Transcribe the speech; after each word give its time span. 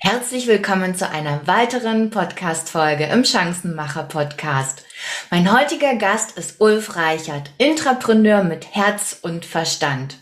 Herzlich 0.00 0.46
willkommen 0.46 0.94
zu 0.94 1.10
einer 1.10 1.48
weiteren 1.48 2.10
Podcast-Folge 2.10 3.06
im 3.06 3.24
Chancenmacher 3.24 4.04
Podcast. 4.04 4.84
Mein 5.28 5.52
heutiger 5.52 5.96
Gast 5.96 6.38
ist 6.38 6.60
Ulf 6.60 6.94
Reichert, 6.94 7.50
Intrapreneur 7.58 8.44
mit 8.44 8.76
Herz 8.76 9.18
und 9.22 9.44
Verstand. 9.44 10.18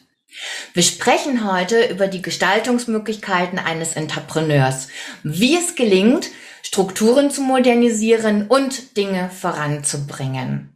Wir 0.72 0.82
sprechen 0.82 1.52
heute 1.52 1.84
über 1.88 2.08
die 2.08 2.22
Gestaltungsmöglichkeiten 2.22 3.58
eines 3.58 3.96
Entrepreneurs, 3.96 4.88
wie 5.22 5.56
es 5.56 5.74
gelingt, 5.74 6.30
Strukturen 6.62 7.30
zu 7.30 7.42
modernisieren 7.42 8.46
und 8.48 8.96
Dinge 8.96 9.28
voranzubringen. 9.28 10.74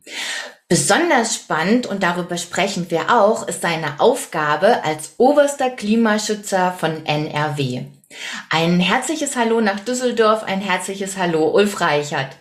Besonders 0.68 1.34
spannend, 1.34 1.86
und 1.86 2.02
darüber 2.02 2.36
sprechen 2.36 2.90
wir 2.90 3.10
auch, 3.10 3.48
ist 3.48 3.62
seine 3.62 3.98
Aufgabe 3.98 4.84
als 4.84 5.14
oberster 5.16 5.70
Klimaschützer 5.70 6.76
von 6.78 7.06
NRW. 7.06 7.86
Ein 8.50 8.80
herzliches 8.80 9.36
Hallo 9.36 9.60
nach 9.60 9.80
Düsseldorf, 9.80 10.42
ein 10.42 10.60
herzliches 10.60 11.16
Hallo, 11.16 11.48
Ulf 11.54 11.80
Reichert. 11.80 12.36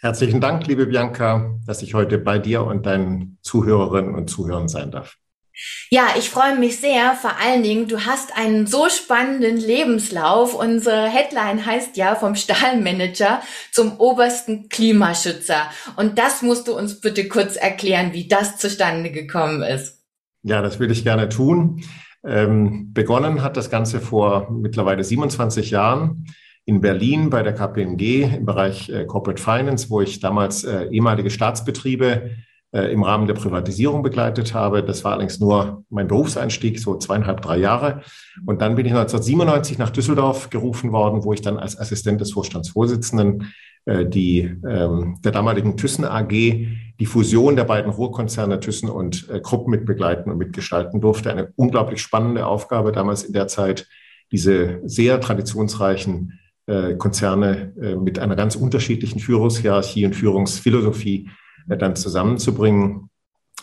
Herzlichen 0.00 0.40
Dank, 0.40 0.66
liebe 0.66 0.86
Bianca, 0.86 1.58
dass 1.66 1.82
ich 1.82 1.94
heute 1.94 2.18
bei 2.18 2.38
dir 2.38 2.64
und 2.64 2.86
deinen 2.86 3.38
Zuhörerinnen 3.42 4.14
und 4.14 4.28
Zuhörern 4.28 4.68
sein 4.68 4.90
darf. 4.90 5.16
Ja, 5.90 6.06
ich 6.18 6.30
freue 6.30 6.58
mich 6.58 6.80
sehr. 6.80 7.14
Vor 7.14 7.36
allen 7.38 7.62
Dingen, 7.62 7.86
du 7.86 8.06
hast 8.06 8.36
einen 8.36 8.66
so 8.66 8.88
spannenden 8.88 9.58
Lebenslauf. 9.58 10.54
Unsere 10.54 11.06
Headline 11.06 11.64
heißt 11.64 11.96
ja 11.96 12.14
vom 12.14 12.34
Stahlmanager 12.34 13.42
zum 13.70 13.98
obersten 14.00 14.68
Klimaschützer. 14.68 15.70
Und 15.96 16.18
das 16.18 16.40
musst 16.40 16.66
du 16.66 16.76
uns 16.76 17.00
bitte 17.00 17.28
kurz 17.28 17.56
erklären, 17.56 18.12
wie 18.14 18.26
das 18.26 18.56
zustande 18.56 19.10
gekommen 19.10 19.62
ist. 19.62 19.98
Ja, 20.42 20.62
das 20.62 20.78
will 20.80 20.90
ich 20.90 21.04
gerne 21.04 21.28
tun. 21.28 21.84
Ähm, 22.24 22.92
begonnen 22.92 23.42
hat 23.42 23.56
das 23.56 23.70
Ganze 23.70 24.00
vor 24.00 24.50
mittlerweile 24.50 25.02
27 25.04 25.70
Jahren 25.70 26.26
in 26.66 26.80
Berlin 26.80 27.30
bei 27.30 27.42
der 27.42 27.54
KPMG 27.54 28.36
im 28.36 28.46
Bereich 28.46 28.88
äh, 28.90 29.06
Corporate 29.06 29.42
Finance, 29.42 29.88
wo 29.90 30.00
ich 30.00 30.20
damals 30.20 30.64
äh, 30.64 30.84
ehemalige 30.90 31.30
Staatsbetriebe 31.30 32.30
äh, 32.72 32.92
im 32.92 33.02
Rahmen 33.02 33.26
der 33.26 33.34
Privatisierung 33.34 34.02
begleitet 34.02 34.54
habe. 34.54 34.84
Das 34.84 35.02
war 35.02 35.12
allerdings 35.12 35.40
nur 35.40 35.84
mein 35.88 36.06
Berufseinstieg, 36.06 36.78
so 36.78 36.96
zweieinhalb, 36.96 37.40
drei 37.40 37.56
Jahre. 37.56 38.02
Und 38.46 38.60
dann 38.60 38.76
bin 38.76 38.86
ich 38.86 38.92
1997 38.92 39.78
nach 39.78 39.90
Düsseldorf 39.90 40.50
gerufen 40.50 40.92
worden, 40.92 41.24
wo 41.24 41.32
ich 41.32 41.40
dann 41.40 41.58
als 41.58 41.78
Assistent 41.78 42.20
des 42.20 42.32
Vorstandsvorsitzenden 42.32 43.52
die, 43.86 44.40
ähm, 44.40 45.18
der 45.24 45.32
damaligen 45.32 45.76
Thyssen 45.76 46.04
AG 46.04 46.30
die 47.00 47.06
Fusion 47.06 47.56
der 47.56 47.64
beiden 47.64 47.90
Ruhrkonzerne 47.90 48.60
Thyssen 48.60 48.90
und 48.90 49.28
äh, 49.30 49.40
Krupp 49.40 49.66
mit 49.68 49.86
begleiten 49.86 50.30
und 50.30 50.36
mitgestalten 50.36 51.00
durfte. 51.00 51.30
Eine 51.30 51.52
unglaublich 51.56 52.02
spannende 52.02 52.46
Aufgabe 52.46 52.92
damals 52.92 53.24
in 53.24 53.32
der 53.32 53.48
Zeit, 53.48 53.88
diese 54.30 54.80
sehr 54.84 55.18
traditionsreichen 55.18 56.38
äh, 56.66 56.94
Konzerne 56.96 57.72
äh, 57.80 57.96
mit 57.96 58.18
einer 58.18 58.36
ganz 58.36 58.54
unterschiedlichen 58.54 59.18
Führungshierarchie 59.18 60.04
und 60.04 60.14
Führungsphilosophie 60.14 61.30
äh, 61.70 61.76
dann 61.78 61.96
zusammenzubringen. 61.96 63.08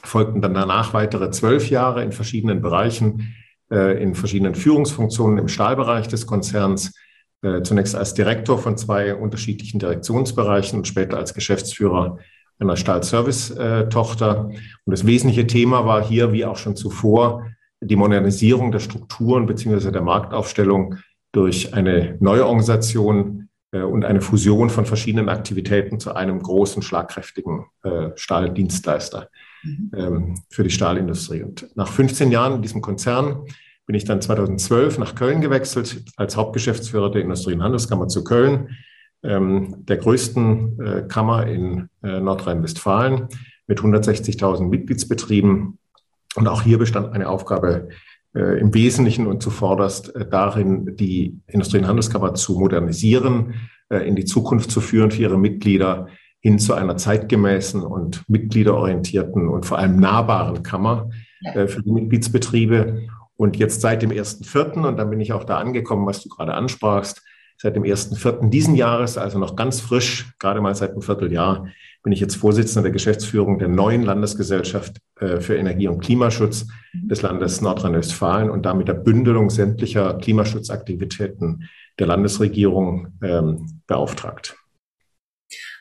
Folgten 0.03 0.41
dann 0.41 0.55
danach 0.55 0.95
weitere 0.95 1.29
zwölf 1.29 1.69
Jahre 1.69 2.03
in 2.03 2.11
verschiedenen 2.11 2.61
Bereichen, 2.61 3.35
äh, 3.71 4.01
in 4.01 4.15
verschiedenen 4.15 4.55
Führungsfunktionen 4.55 5.37
im 5.37 5.47
Stahlbereich 5.47 6.07
des 6.07 6.25
Konzerns, 6.25 6.89
äh, 6.89 7.06
zunächst 7.63 7.95
als 7.95 8.15
Direktor 8.15 8.57
von 8.57 8.77
zwei 8.77 9.13
unterschiedlichen 9.13 9.79
Direktionsbereichen 9.79 10.79
und 10.79 10.87
später 10.87 11.17
als 11.17 11.35
Geschäftsführer 11.35 12.17
einer 12.59 12.75
Stahlservice-Tochter. 12.75 14.45
Und 14.45 14.91
das 14.91 15.05
wesentliche 15.05 15.45
Thema 15.45 15.85
war 15.85 16.03
hier, 16.03 16.33
wie 16.33 16.45
auch 16.45 16.57
schon 16.57 16.75
zuvor, 16.75 17.45
die 17.81 17.95
Modernisierung 17.95 18.71
der 18.71 18.79
Strukturen 18.79 19.45
beziehungsweise 19.45 19.91
der 19.91 20.01
Marktaufstellung 20.01 20.95
durch 21.31 21.73
eine 21.73 22.17
neue 22.19 22.45
Organisation 22.45 23.49
äh, 23.71 23.81
und 23.81 24.05
eine 24.05 24.21
Fusion 24.21 24.69
von 24.69 24.85
verschiedenen 24.85 25.29
Aktivitäten 25.29 25.99
zu 25.99 26.15
einem 26.15 26.41
großen, 26.41 26.81
schlagkräftigen 26.81 27.65
äh, 27.83 28.09
Stahldienstleister 28.15 29.29
mhm. 29.63 29.91
ähm, 29.95 30.35
für 30.49 30.63
die 30.63 30.71
Stahlindustrie. 30.71 31.43
Und 31.43 31.69
nach 31.75 31.89
15 31.89 32.31
Jahren 32.31 32.55
in 32.55 32.61
diesem 32.61 32.81
Konzern 32.81 33.45
bin 33.87 33.95
ich 33.95 34.03
dann 34.05 34.21
2012 34.21 34.99
nach 34.99 35.15
Köln 35.15 35.41
gewechselt 35.41 36.03
als 36.17 36.35
Hauptgeschäftsführer 36.37 37.09
der 37.09 37.21
Industrie- 37.21 37.53
und 37.53 37.63
Handelskammer 37.63 38.09
zu 38.09 38.23
Köln, 38.23 38.69
ähm, 39.23 39.85
der 39.85 39.97
größten 39.97 40.79
äh, 40.79 41.07
Kammer 41.07 41.47
in 41.47 41.89
äh, 42.03 42.19
Nordrhein-Westfalen 42.19 43.29
mit 43.65 43.79
160.000 43.79 44.67
Mitgliedsbetrieben. 44.67 45.79
Und 46.35 46.47
auch 46.47 46.61
hier 46.61 46.77
bestand 46.77 47.13
eine 47.13 47.29
Aufgabe 47.29 47.87
äh, 48.35 48.59
im 48.59 48.73
Wesentlichen 48.73 49.25
und 49.25 49.41
zuvorderst 49.41 50.15
äh, 50.15 50.27
darin, 50.29 50.95
die 50.97 51.39
Industrie- 51.47 51.79
und 51.79 51.87
Handelskammer 51.87 52.33
zu 52.33 52.59
modernisieren, 52.59 53.55
äh, 53.89 54.07
in 54.07 54.15
die 54.15 54.25
Zukunft 54.25 54.69
zu 54.69 54.81
führen 54.81 55.11
für 55.11 55.21
ihre 55.21 55.39
Mitglieder 55.39 56.07
hin 56.39 56.59
zu 56.59 56.73
einer 56.73 56.97
zeitgemäßen 56.97 57.81
und 57.81 58.23
mitgliederorientierten 58.29 59.47
und 59.47 59.65
vor 59.65 59.79
allem 59.79 59.97
nahbaren 59.97 60.61
Kammer 60.61 61.09
äh, 61.53 61.67
für 61.67 61.81
die 61.81 61.91
Mitgliedsbetriebe. 61.91 63.07
Und 63.37 63.57
jetzt 63.57 63.81
seit 63.81 64.01
dem 64.01 64.11
1.4., 64.11 64.85
und 64.87 64.97
dann 64.97 65.09
bin 65.09 65.21
ich 65.21 65.31
auch 65.31 65.43
da 65.43 65.57
angekommen, 65.57 66.05
was 66.05 66.23
du 66.23 66.29
gerade 66.29 66.53
ansprachst, 66.53 67.23
seit 67.57 67.75
dem 67.75 67.83
1.4. 67.83 68.49
diesen 68.49 68.75
Jahres, 68.75 69.17
also 69.17 69.39
noch 69.39 69.55
ganz 69.55 69.79
frisch, 69.79 70.33
gerade 70.39 70.61
mal 70.61 70.75
seit 70.75 70.91
einem 70.91 71.01
Vierteljahr, 71.01 71.67
bin 72.03 72.13
ich 72.13 72.19
jetzt 72.19 72.35
Vorsitzender 72.35 72.83
der 72.83 72.91
Geschäftsführung 72.91 73.59
der 73.59 73.67
neuen 73.67 74.03
Landesgesellschaft 74.03 74.97
äh, 75.19 75.39
für 75.39 75.55
Energie- 75.55 75.87
und 75.87 75.99
Klimaschutz 75.99 76.67
des 76.93 77.21
Landes 77.21 77.61
Nordrhein-Westfalen 77.61 78.49
und 78.49 78.65
damit 78.65 78.87
der 78.87 78.93
Bündelung 78.93 79.49
sämtlicher 79.49 80.13
Klimaschutzaktivitäten 80.15 81.67
der 81.99 82.07
Landesregierung 82.07 83.09
ähm, 83.21 83.81
beauftragt. 83.87 84.55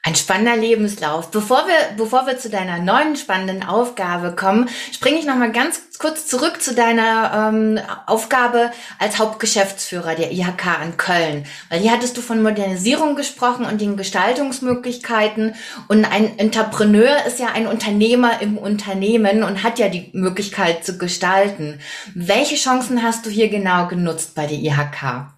Ein 0.07 0.15
spannender 0.15 0.57
Lebenslauf. 0.57 1.33
Bevor 1.33 1.67
wir, 1.67 1.97
bevor 1.97 2.29
wir 2.29 2.39
zu 2.39 2.49
deiner 2.49 2.79
neuen 2.79 3.17
spannenden 3.17 3.65
Aufgabe 3.65 4.37
kommen, 4.37 4.69
springe 4.93 5.19
ich 5.19 5.27
noch 5.27 5.35
mal 5.35 5.51
ganz 5.51 5.83
kurz 5.99 6.29
zurück 6.29 6.63
zu 6.63 6.77
deiner 6.77 7.51
ähm, 7.51 7.81
Aufgabe 8.07 8.71
als 9.01 9.19
Hauptgeschäftsführer 9.19 10.15
der 10.15 10.31
IHK 10.31 10.65
in 10.85 10.97
Köln. 10.97 11.45
Weil 11.71 11.81
hier 11.81 11.91
hattest 11.91 12.17
du 12.17 12.21
von 12.21 12.41
Modernisierung 12.41 13.17
gesprochen 13.17 13.67
und 13.67 13.81
den 13.81 13.97
Gestaltungsmöglichkeiten. 13.97 15.57
Und 15.89 16.05
ein 16.05 16.39
Entrepreneur 16.39 17.27
ist 17.27 17.41
ja 17.41 17.49
ein 17.53 17.67
Unternehmer 17.67 18.41
im 18.41 18.59
Unternehmen 18.59 19.43
und 19.43 19.65
hat 19.65 19.81
ja 19.81 19.89
die 19.89 20.11
Möglichkeit 20.13 20.85
zu 20.87 20.99
gestalten. 20.99 21.81
Welche 22.15 22.55
Chancen 22.55 23.03
hast 23.03 23.27
du 23.27 23.31
hier 23.31 23.49
genau 23.49 23.89
genutzt 23.89 24.37
bei 24.37 24.47
der 24.47 24.59
IHK? 24.59 25.36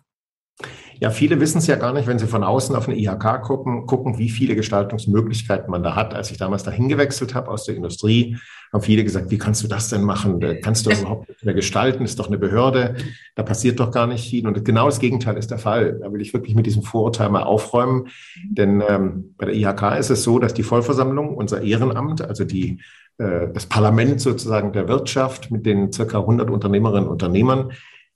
Ja, 1.00 1.10
viele 1.10 1.41
wissen 1.41 1.59
es 1.59 1.66
ja 1.66 1.76
gar 1.76 1.92
nicht, 1.92 2.06
wenn 2.06 2.19
sie 2.19 2.26
von 2.26 2.42
außen 2.42 2.75
auf 2.75 2.88
eine 2.88 2.98
IHK 2.98 3.42
gucken, 3.42 3.86
gucken, 3.86 4.19
wie 4.19 4.31
viele 4.31 4.56
Gestaltungsmöglichkeiten 4.56 5.70
man 5.70 5.82
da 5.82 5.94
hat. 5.94 6.14
Als 6.14 6.31
ich 6.31 6.38
damals 6.38 6.64
dahin 6.64 6.88
gewechselt 6.88 7.34
habe 7.34 7.48
aus 7.48 7.64
der 7.64 7.76
Industrie, 7.76 8.36
haben 8.72 8.82
viele 8.82 9.04
gesagt, 9.04 9.31
wie 9.31 9.38
kannst 9.38 9.62
du 9.62 9.69
das 9.69 9.88
denn 9.88 10.03
machen? 10.03 10.41
Kannst 10.62 10.84
du 10.84 10.91
das 10.91 11.00
überhaupt 11.03 11.28
nicht 11.28 11.44
mehr 11.44 11.54
gestalten? 11.54 12.04
Ist 12.04 12.19
doch 12.19 12.26
eine 12.26 12.38
Behörde. 12.38 12.97
Da 13.34 13.42
passiert 13.42 13.81
doch 13.81 13.91
gar 13.91 14.06
nicht 14.06 14.28
viel. 14.28 14.47
Und 14.47 14.64
genau 14.64 14.86
das 14.86 14.98
Gegenteil 14.98 15.36
ist 15.36 15.50
der 15.50 15.59
Fall. 15.59 15.98
Da 16.00 16.12
will 16.12 16.20
ich 16.20 16.34
wirklich 16.34 16.54
mit 16.54 16.66
diesem 16.66 16.82
Vorurteil 16.82 17.30
mal 17.30 17.44
aufräumen. 17.44 18.09
Denn 18.50 18.82
ähm, 18.86 19.34
bei 19.38 19.47
der 19.47 19.54
IHK 19.54 19.98
ist 19.98 20.10
es 20.10 20.22
so, 20.22 20.38
dass 20.38 20.54
die 20.54 20.62
Vollversammlung, 20.62 21.34
unser 21.36 21.62
Ehrenamt, 21.62 22.22
also 22.22 22.44
die 22.44 22.80
äh, 23.19 23.48
das 23.53 23.66
Parlament 23.66 24.20
sozusagen 24.20 24.72
der 24.72 24.88
Wirtschaft 24.88 25.50
mit 25.50 25.66
den 25.66 25.92
circa 25.92 26.19
100 26.20 26.50
Unternehmerinnen 26.50 27.04
und 27.04 27.12
Unternehmern, 27.12 27.72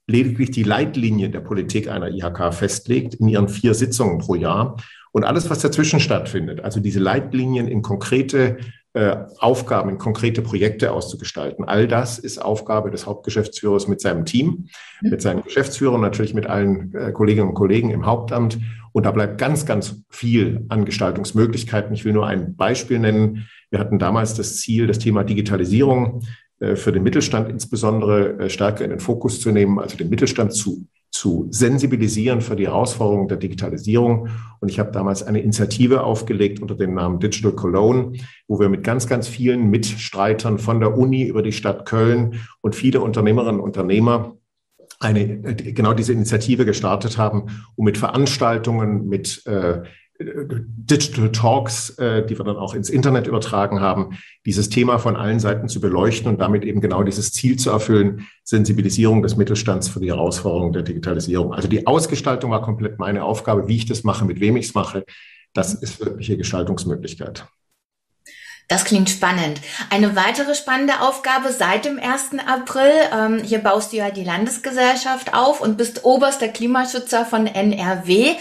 lediglich 0.07 0.51
die 0.51 0.63
Leitlinien 0.63 1.31
der 1.31 1.39
Politik 1.39 1.87
einer 1.87 2.09
IHK 2.09 2.53
festlegt 2.53 3.15
in 3.15 3.29
ihren 3.29 3.49
vier 3.49 3.73
Sitzungen 3.73 4.19
pro 4.19 4.35
Jahr. 4.35 4.77
Und 5.11 5.23
alles, 5.23 5.49
was 5.49 5.59
dazwischen 5.59 5.99
stattfindet, 5.99 6.61
also 6.61 6.79
diese 6.79 6.99
Leitlinien 6.99 7.67
in 7.67 7.83
konkrete 7.83 8.57
äh, 8.93 9.15
Aufgaben, 9.37 9.91
in 9.91 9.97
konkrete 9.97 10.41
Projekte 10.41 10.91
auszugestalten, 10.91 11.65
all 11.65 11.87
das 11.87 12.19
ist 12.19 12.39
Aufgabe 12.39 12.89
des 12.89 13.05
Hauptgeschäftsführers 13.05 13.87
mit 13.87 14.01
seinem 14.01 14.25
Team, 14.25 14.69
mit 15.01 15.21
seinen 15.21 15.43
Geschäftsführern, 15.43 16.01
natürlich 16.01 16.33
mit 16.33 16.47
allen 16.47 16.93
äh, 16.95 17.11
Kolleginnen 17.11 17.49
und 17.49 17.55
Kollegen 17.55 17.91
im 17.91 18.05
Hauptamt. 18.05 18.57
Und 18.91 19.05
da 19.05 19.11
bleibt 19.11 19.39
ganz, 19.39 19.65
ganz 19.65 20.03
viel 20.09 20.65
an 20.69 20.85
Gestaltungsmöglichkeiten. 20.85 21.93
Ich 21.93 22.05
will 22.05 22.13
nur 22.13 22.27
ein 22.27 22.55
Beispiel 22.55 22.99
nennen. 22.99 23.47
Wir 23.69 23.79
hatten 23.79 23.99
damals 23.99 24.35
das 24.35 24.57
Ziel, 24.57 24.85
das 24.87 24.99
Thema 24.99 25.23
Digitalisierung 25.23 26.21
für 26.75 26.91
den 26.91 27.03
Mittelstand 27.03 27.49
insbesondere 27.49 28.39
äh, 28.39 28.49
stärker 28.49 28.83
in 28.83 28.89
den 28.89 28.99
Fokus 28.99 29.41
zu 29.41 29.51
nehmen, 29.51 29.79
also 29.79 29.97
den 29.97 30.09
Mittelstand 30.09 30.53
zu, 30.53 30.87
zu 31.11 31.47
sensibilisieren 31.51 32.41
für 32.41 32.55
die 32.55 32.67
Herausforderungen 32.67 33.27
der 33.27 33.37
Digitalisierung. 33.37 34.29
Und 34.59 34.69
ich 34.69 34.79
habe 34.79 34.91
damals 34.91 35.23
eine 35.23 35.41
Initiative 35.41 36.03
aufgelegt 36.03 36.61
unter 36.61 36.75
dem 36.75 36.93
Namen 36.93 37.19
Digital 37.19 37.53
Cologne, 37.53 38.13
wo 38.47 38.59
wir 38.59 38.69
mit 38.69 38.83
ganz, 38.83 39.07
ganz 39.07 39.27
vielen 39.27 39.69
Mitstreitern 39.69 40.57
von 40.57 40.79
der 40.79 40.97
Uni 40.97 41.23
über 41.23 41.43
die 41.43 41.51
Stadt 41.51 41.85
Köln 41.85 42.39
und 42.61 42.75
viele 42.75 43.01
Unternehmerinnen 43.01 43.59
und 43.59 43.65
Unternehmer 43.65 44.37
eine, 44.99 45.19
äh, 45.19 45.73
genau 45.73 45.93
diese 45.93 46.13
Initiative 46.13 46.65
gestartet 46.65 47.17
haben, 47.17 47.47
um 47.75 47.85
mit 47.85 47.97
Veranstaltungen, 47.97 49.07
mit 49.07 49.45
äh, 49.45 49.81
Digital 50.19 51.31
Talks, 51.31 51.91
äh, 51.97 52.25
die 52.25 52.37
wir 52.37 52.45
dann 52.45 52.57
auch 52.57 52.75
ins 52.75 52.89
Internet 52.89 53.27
übertragen 53.27 53.81
haben, 53.81 54.17
dieses 54.45 54.69
Thema 54.69 54.99
von 54.99 55.15
allen 55.15 55.39
Seiten 55.39 55.67
zu 55.67 55.81
beleuchten 55.81 56.29
und 56.29 56.39
damit 56.39 56.63
eben 56.63 56.81
genau 56.81 57.03
dieses 57.03 57.31
Ziel 57.31 57.57
zu 57.57 57.71
erfüllen, 57.71 58.27
Sensibilisierung 58.43 59.23
des 59.23 59.35
Mittelstands 59.35 59.87
für 59.87 59.99
die 59.99 60.09
Herausforderungen 60.09 60.73
der 60.73 60.83
Digitalisierung. 60.83 61.53
Also 61.53 61.67
die 61.67 61.87
Ausgestaltung 61.87 62.51
war 62.51 62.61
komplett 62.61 62.99
meine 62.99 63.23
Aufgabe, 63.23 63.67
wie 63.67 63.77
ich 63.77 63.85
das 63.85 64.03
mache, 64.03 64.25
mit 64.25 64.39
wem 64.39 64.55
ich 64.55 64.67
es 64.67 64.75
mache. 64.75 65.03
Das 65.53 65.73
ist 65.73 65.99
wirkliche 65.99 66.37
Gestaltungsmöglichkeit. 66.37 67.47
Das 68.69 68.85
klingt 68.85 69.09
spannend. 69.09 69.59
Eine 69.89 70.15
weitere 70.15 70.55
spannende 70.55 71.01
Aufgabe 71.01 71.51
seit 71.51 71.85
dem 71.85 71.99
1. 71.99 72.39
April, 72.47 72.91
ähm, 73.11 73.43
hier 73.43 73.59
baust 73.59 73.91
du 73.91 73.97
ja 73.97 74.09
die 74.09 74.23
Landesgesellschaft 74.23 75.33
auf 75.33 75.59
und 75.59 75.77
bist 75.77 76.05
oberster 76.05 76.47
Klimaschützer 76.47 77.25
von 77.25 77.45
NRW. 77.45 78.35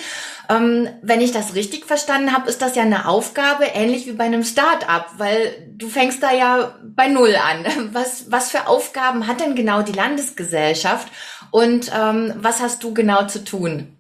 Ähm, 0.49 0.89
wenn 1.03 1.21
ich 1.21 1.33
das 1.33 1.55
richtig 1.55 1.87
verstanden 1.87 2.33
habe, 2.33 2.49
ist 2.49 2.63
das 2.63 2.75
ja 2.75 2.83
eine 2.83 3.09
Aufgabe 3.09 3.65
ähnlich 3.75 4.07
wie 4.07 4.13
bei 4.13 4.25
einem 4.25 4.45
Start-up, 4.45 5.15
weil 5.19 5.73
du 5.77 5.89
fängst 5.89 6.23
da 6.23 6.33
ja 6.33 6.77
bei 6.85 7.09
Null 7.09 7.35
an. 7.37 7.65
Was, 7.93 8.31
was 8.31 8.51
für 8.51 8.67
Aufgaben 8.67 9.27
hat 9.27 9.41
denn 9.41 9.55
genau 9.55 9.83
die 9.83 9.93
Landesgesellschaft 9.93 11.09
und 11.51 11.91
ähm, 11.95 12.33
was 12.37 12.61
hast 12.61 12.83
du 12.83 12.95
genau 12.95 13.27
zu 13.27 13.45
tun? 13.45 13.99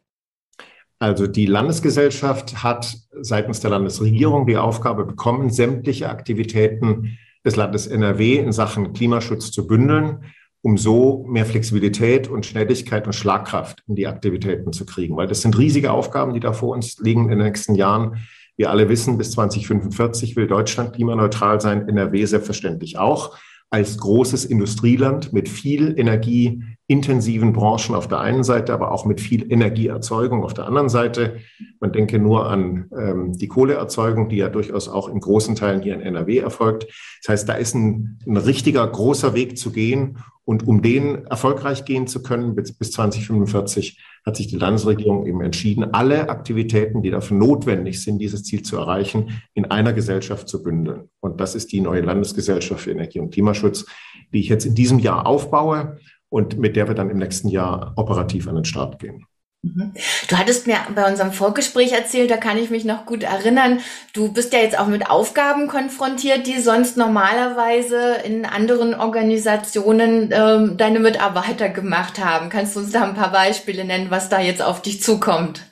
Also 0.98 1.26
die 1.26 1.46
Landesgesellschaft 1.46 2.62
hat 2.62 2.96
seitens 3.20 3.60
der 3.60 3.70
Landesregierung 3.70 4.46
die 4.46 4.56
Aufgabe 4.56 5.04
bekommen, 5.04 5.50
sämtliche 5.50 6.08
Aktivitäten 6.08 7.18
des 7.44 7.56
Landes 7.56 7.86
NRW 7.86 8.36
in 8.36 8.52
Sachen 8.52 8.92
Klimaschutz 8.92 9.50
zu 9.50 9.66
bündeln, 9.66 10.24
um 10.62 10.78
so 10.78 11.24
mehr 11.28 11.44
Flexibilität 11.44 12.28
und 12.28 12.46
Schnelligkeit 12.46 13.06
und 13.06 13.12
Schlagkraft 13.12 13.82
in 13.88 13.96
die 13.96 14.06
Aktivitäten 14.06 14.72
zu 14.72 14.86
kriegen. 14.86 15.16
Weil 15.16 15.26
das 15.26 15.42
sind 15.42 15.58
riesige 15.58 15.92
Aufgaben, 15.92 16.34
die 16.34 16.40
da 16.40 16.52
vor 16.52 16.74
uns 16.74 16.98
liegen 16.98 17.24
in 17.24 17.38
den 17.38 17.46
nächsten 17.46 17.74
Jahren. 17.74 18.18
Wir 18.56 18.70
alle 18.70 18.88
wissen, 18.88 19.18
bis 19.18 19.32
2045 19.32 20.36
will 20.36 20.46
Deutschland 20.46 20.94
klimaneutral 20.94 21.60
sein, 21.60 21.88
NRW 21.88 22.24
selbstverständlich 22.24 22.98
auch 22.98 23.36
als 23.72 23.96
großes 23.96 24.44
Industrieland 24.44 25.32
mit 25.32 25.48
viel 25.48 25.98
energieintensiven 25.98 27.54
Branchen 27.54 27.94
auf 27.94 28.06
der 28.06 28.20
einen 28.20 28.44
Seite, 28.44 28.74
aber 28.74 28.92
auch 28.92 29.06
mit 29.06 29.18
viel 29.18 29.50
Energieerzeugung 29.50 30.44
auf 30.44 30.52
der 30.52 30.66
anderen 30.66 30.90
Seite. 30.90 31.38
Man 31.80 31.90
denke 31.90 32.18
nur 32.18 32.50
an 32.50 32.90
ähm, 32.94 33.32
die 33.32 33.48
Kohleerzeugung, 33.48 34.28
die 34.28 34.36
ja 34.36 34.50
durchaus 34.50 34.90
auch 34.90 35.08
in 35.08 35.20
großen 35.20 35.56
Teilen 35.56 35.80
hier 35.80 35.94
in 35.94 36.02
NRW 36.02 36.36
erfolgt. 36.36 36.86
Das 37.22 37.32
heißt, 37.32 37.48
da 37.48 37.54
ist 37.54 37.74
ein, 37.74 38.18
ein 38.26 38.36
richtiger 38.36 38.86
großer 38.86 39.32
Weg 39.32 39.56
zu 39.56 39.72
gehen. 39.72 40.18
Und 40.44 40.66
um 40.66 40.82
den 40.82 41.26
erfolgreich 41.26 41.84
gehen 41.84 42.06
zu 42.06 42.22
können 42.22 42.54
bis, 42.54 42.72
bis 42.72 42.90
2045, 42.92 44.02
hat 44.26 44.36
sich 44.36 44.48
die 44.48 44.56
Landesregierung 44.56 45.26
eben 45.26 45.40
entschieden, 45.40 45.94
alle 45.94 46.28
Aktivitäten, 46.28 47.02
die 47.02 47.10
dafür 47.10 47.36
notwendig 47.36 48.02
sind, 48.02 48.18
dieses 48.18 48.44
Ziel 48.44 48.62
zu 48.62 48.76
erreichen, 48.76 49.42
in 49.54 49.66
einer 49.66 49.92
Gesellschaft 49.92 50.48
zu 50.48 50.62
bündeln. 50.62 51.08
Und 51.20 51.40
das 51.40 51.54
ist 51.54 51.72
die 51.72 51.80
neue 51.80 52.00
Landesgesellschaft 52.00 52.82
für 52.82 52.90
Energie 52.90 53.20
und 53.20 53.32
Klimaschutz, 53.32 53.86
die 54.32 54.40
ich 54.40 54.48
jetzt 54.48 54.64
in 54.64 54.74
diesem 54.74 54.98
Jahr 54.98 55.26
aufbaue 55.26 55.98
und 56.28 56.58
mit 56.58 56.76
der 56.76 56.88
wir 56.88 56.94
dann 56.94 57.10
im 57.10 57.18
nächsten 57.18 57.48
Jahr 57.48 57.92
operativ 57.96 58.48
an 58.48 58.56
den 58.56 58.64
Start 58.64 58.98
gehen. 58.98 59.26
Mhm. 59.62 59.92
Du 60.28 60.36
hattest 60.36 60.66
mir 60.66 60.76
bei 60.92 61.08
unserem 61.08 61.30
Vorgespräch 61.30 61.92
erzählt, 61.92 62.32
da 62.32 62.36
kann 62.36 62.58
ich 62.58 62.70
mich 62.70 62.84
noch 62.84 63.06
gut 63.06 63.22
erinnern, 63.22 63.78
du 64.12 64.32
bist 64.32 64.52
ja 64.52 64.58
jetzt 64.58 64.76
auch 64.76 64.88
mit 64.88 65.08
Aufgaben 65.08 65.68
konfrontiert, 65.68 66.48
die 66.48 66.60
sonst 66.60 66.96
normalerweise 66.96 68.16
in 68.24 68.44
anderen 68.44 68.92
Organisationen 68.94 70.30
ähm, 70.32 70.76
deine 70.76 70.98
Mitarbeiter 70.98 71.68
gemacht 71.68 72.22
haben. 72.22 72.48
Kannst 72.48 72.74
du 72.74 72.80
uns 72.80 72.90
da 72.90 73.04
ein 73.04 73.14
paar 73.14 73.30
Beispiele 73.30 73.84
nennen, 73.84 74.10
was 74.10 74.28
da 74.28 74.40
jetzt 74.40 74.62
auf 74.62 74.82
dich 74.82 75.00
zukommt? 75.00 75.62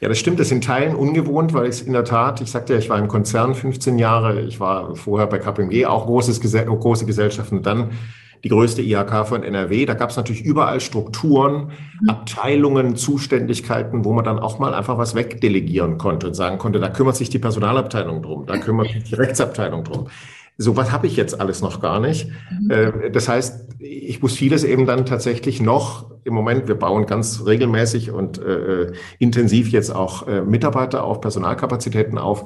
Ja, 0.00 0.08
das 0.08 0.18
stimmt. 0.18 0.38
Das 0.38 0.48
ist 0.48 0.52
in 0.52 0.60
Teilen 0.60 0.94
ungewohnt, 0.94 1.54
weil 1.54 1.68
ich 1.68 1.86
in 1.86 1.92
der 1.94 2.04
Tat, 2.04 2.40
ich 2.40 2.50
sagte 2.50 2.74
ja, 2.74 2.78
ich 2.78 2.90
war 2.90 2.98
im 2.98 3.08
Konzern 3.08 3.54
15 3.54 3.98
Jahre, 3.98 4.42
ich 4.42 4.60
war 4.60 4.94
vorher 4.94 5.26
bei 5.26 5.38
KPMG, 5.38 5.86
auch 5.86 6.06
großes, 6.06 6.40
große 6.40 7.06
Gesellschaften. 7.06 7.62
Dann 7.62 7.92
die 8.44 8.48
größte 8.48 8.82
IHK 8.82 9.26
von 9.26 9.42
NRW. 9.42 9.86
Da 9.86 9.94
gab 9.94 10.10
es 10.10 10.16
natürlich 10.16 10.42
überall 10.42 10.80
Strukturen, 10.80 11.72
mhm. 12.00 12.08
Abteilungen, 12.08 12.96
Zuständigkeiten, 12.96 14.04
wo 14.04 14.12
man 14.12 14.24
dann 14.24 14.38
auch 14.38 14.58
mal 14.58 14.74
einfach 14.74 14.98
was 14.98 15.14
wegdelegieren 15.14 15.98
konnte 15.98 16.28
und 16.28 16.34
sagen 16.34 16.58
konnte, 16.58 16.80
da 16.80 16.88
kümmert 16.88 17.16
sich 17.16 17.30
die 17.30 17.38
Personalabteilung 17.38 18.22
drum, 18.22 18.46
da 18.46 18.58
kümmert 18.58 18.88
sich 18.88 19.04
die 19.04 19.14
Rechtsabteilung 19.14 19.84
drum. 19.84 20.08
So 20.58 20.76
was 20.76 20.90
habe 20.90 21.06
ich 21.06 21.16
jetzt 21.16 21.38
alles 21.38 21.60
noch 21.60 21.80
gar 21.80 22.00
nicht. 22.00 22.28
Mhm. 22.50 22.70
Äh, 22.70 23.10
das 23.10 23.28
heißt, 23.28 23.66
ich 23.78 24.22
muss 24.22 24.34
vieles 24.34 24.64
eben 24.64 24.86
dann 24.86 25.04
tatsächlich 25.04 25.60
noch 25.60 26.16
im 26.24 26.34
Moment, 26.34 26.66
wir 26.66 26.74
bauen 26.74 27.06
ganz 27.06 27.44
regelmäßig 27.46 28.10
und 28.10 28.38
äh, 28.38 28.92
intensiv 29.20 29.70
jetzt 29.70 29.94
auch 29.94 30.26
äh, 30.26 30.40
Mitarbeiter 30.40 31.04
auf, 31.04 31.20
Personalkapazitäten 31.20 32.18
auf. 32.18 32.44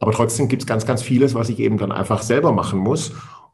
Aber 0.00 0.12
trotzdem 0.12 0.48
gibt 0.48 0.62
es 0.62 0.66
ganz, 0.66 0.84
ganz 0.84 1.00
vieles, 1.00 1.34
was 1.34 1.48
ich 1.48 1.58
eben 1.58 1.78
dann 1.78 1.92
einfach 1.92 2.22
selber 2.22 2.52
machen 2.52 2.78
muss 2.78 3.12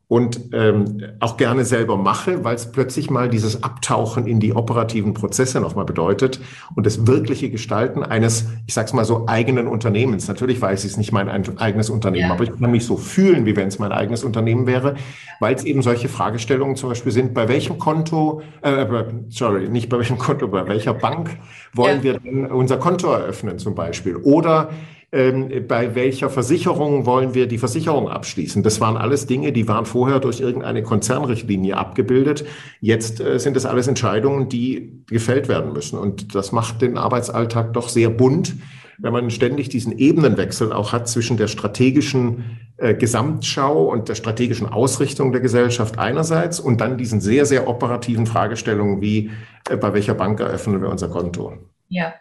und 0.08 0.54
ähm, 0.54 1.02
auch 1.20 1.36
gerne 1.36 1.66
selber 1.66 1.98
mache, 1.98 2.42
weil 2.42 2.54
es 2.54 2.72
plötzlich 2.72 3.10
mal 3.10 3.28
dieses 3.28 3.62
Abtauchen 3.62 4.26
in 4.26 4.40
die 4.40 4.54
operativen 4.54 5.12
Prozesse 5.12 5.60
nochmal 5.60 5.84
bedeutet 5.84 6.40
und 6.74 6.86
das 6.86 7.06
wirkliche 7.06 7.50
Gestalten 7.50 8.02
eines, 8.02 8.46
ich 8.66 8.72
sag's 8.72 8.94
mal 8.94 9.04
so, 9.04 9.26
eigenen 9.26 9.66
Unternehmens. 9.68 10.26
Natürlich 10.26 10.62
weiß 10.62 10.84
ich 10.84 10.92
es 10.92 10.96
nicht 10.96 11.12
mein 11.12 11.28
eigenes 11.28 11.90
Unternehmen, 11.90 12.28
ja. 12.28 12.34
aber 12.34 12.44
ich 12.44 12.58
kann 12.58 12.70
mich 12.70 12.86
so 12.86 12.96
fühlen, 12.96 13.44
wie 13.44 13.54
wenn 13.54 13.68
es 13.68 13.78
mein 13.78 13.92
eigenes 13.92 14.24
Unternehmen 14.24 14.66
wäre, 14.66 14.94
weil 15.40 15.54
es 15.54 15.64
eben 15.64 15.82
solche 15.82 16.08
Fragestellungen 16.08 16.76
zum 16.76 16.88
Beispiel 16.88 17.12
sind, 17.12 17.34
bei 17.34 17.46
welchem 17.48 17.78
Konto, 17.78 18.40
äh, 18.62 18.86
sorry, 19.28 19.68
nicht 19.68 19.90
bei 19.90 19.98
welchem 19.98 20.16
Konto, 20.16 20.48
bei 20.48 20.66
welcher 20.66 20.94
Bank 20.94 21.36
wollen 21.74 21.98
ja. 21.98 22.02
wir 22.02 22.20
denn 22.20 22.46
unser 22.46 22.78
Konto 22.78 23.12
eröffnen 23.12 23.58
zum 23.58 23.74
Beispiel? 23.74 24.16
Oder 24.16 24.70
ähm, 25.10 25.50
bei 25.66 25.94
welcher 25.94 26.28
Versicherung 26.28 27.06
wollen 27.06 27.32
wir 27.32 27.46
die 27.46 27.56
Versicherung 27.56 28.10
abschließen. 28.10 28.62
Das 28.62 28.80
waren 28.80 28.98
alles 28.98 29.26
Dinge, 29.26 29.52
die 29.52 29.66
waren 29.66 29.86
vorher 29.86 30.20
durch 30.20 30.40
irgendeine 30.40 30.82
Konzernrichtlinie 30.82 31.76
abgebildet. 31.78 32.44
Jetzt 32.80 33.20
äh, 33.20 33.38
sind 33.38 33.56
das 33.56 33.64
alles 33.64 33.88
Entscheidungen, 33.88 34.50
die 34.50 35.02
gefällt 35.06 35.48
werden 35.48 35.72
müssen. 35.72 35.98
Und 35.98 36.34
das 36.34 36.52
macht 36.52 36.82
den 36.82 36.98
Arbeitsalltag 36.98 37.72
doch 37.72 37.88
sehr 37.88 38.10
bunt, 38.10 38.56
wenn 38.98 39.12
man 39.12 39.30
ständig 39.30 39.70
diesen 39.70 39.96
Ebenenwechsel 39.96 40.72
auch 40.74 40.92
hat 40.92 41.08
zwischen 41.08 41.38
der 41.38 41.48
strategischen 41.48 42.58
äh, 42.76 42.94
Gesamtschau 42.94 43.84
und 43.84 44.10
der 44.10 44.14
strategischen 44.14 44.66
Ausrichtung 44.66 45.32
der 45.32 45.40
Gesellschaft 45.40 45.98
einerseits 45.98 46.60
und 46.60 46.82
dann 46.82 46.98
diesen 46.98 47.22
sehr, 47.22 47.46
sehr 47.46 47.66
operativen 47.66 48.26
Fragestellungen 48.26 49.00
wie 49.00 49.30
äh, 49.70 49.76
bei 49.78 49.94
welcher 49.94 50.14
Bank 50.14 50.40
eröffnen 50.40 50.82
wir 50.82 50.90
unser 50.90 51.08
Konto. 51.08 51.54
Ja. 51.88 52.12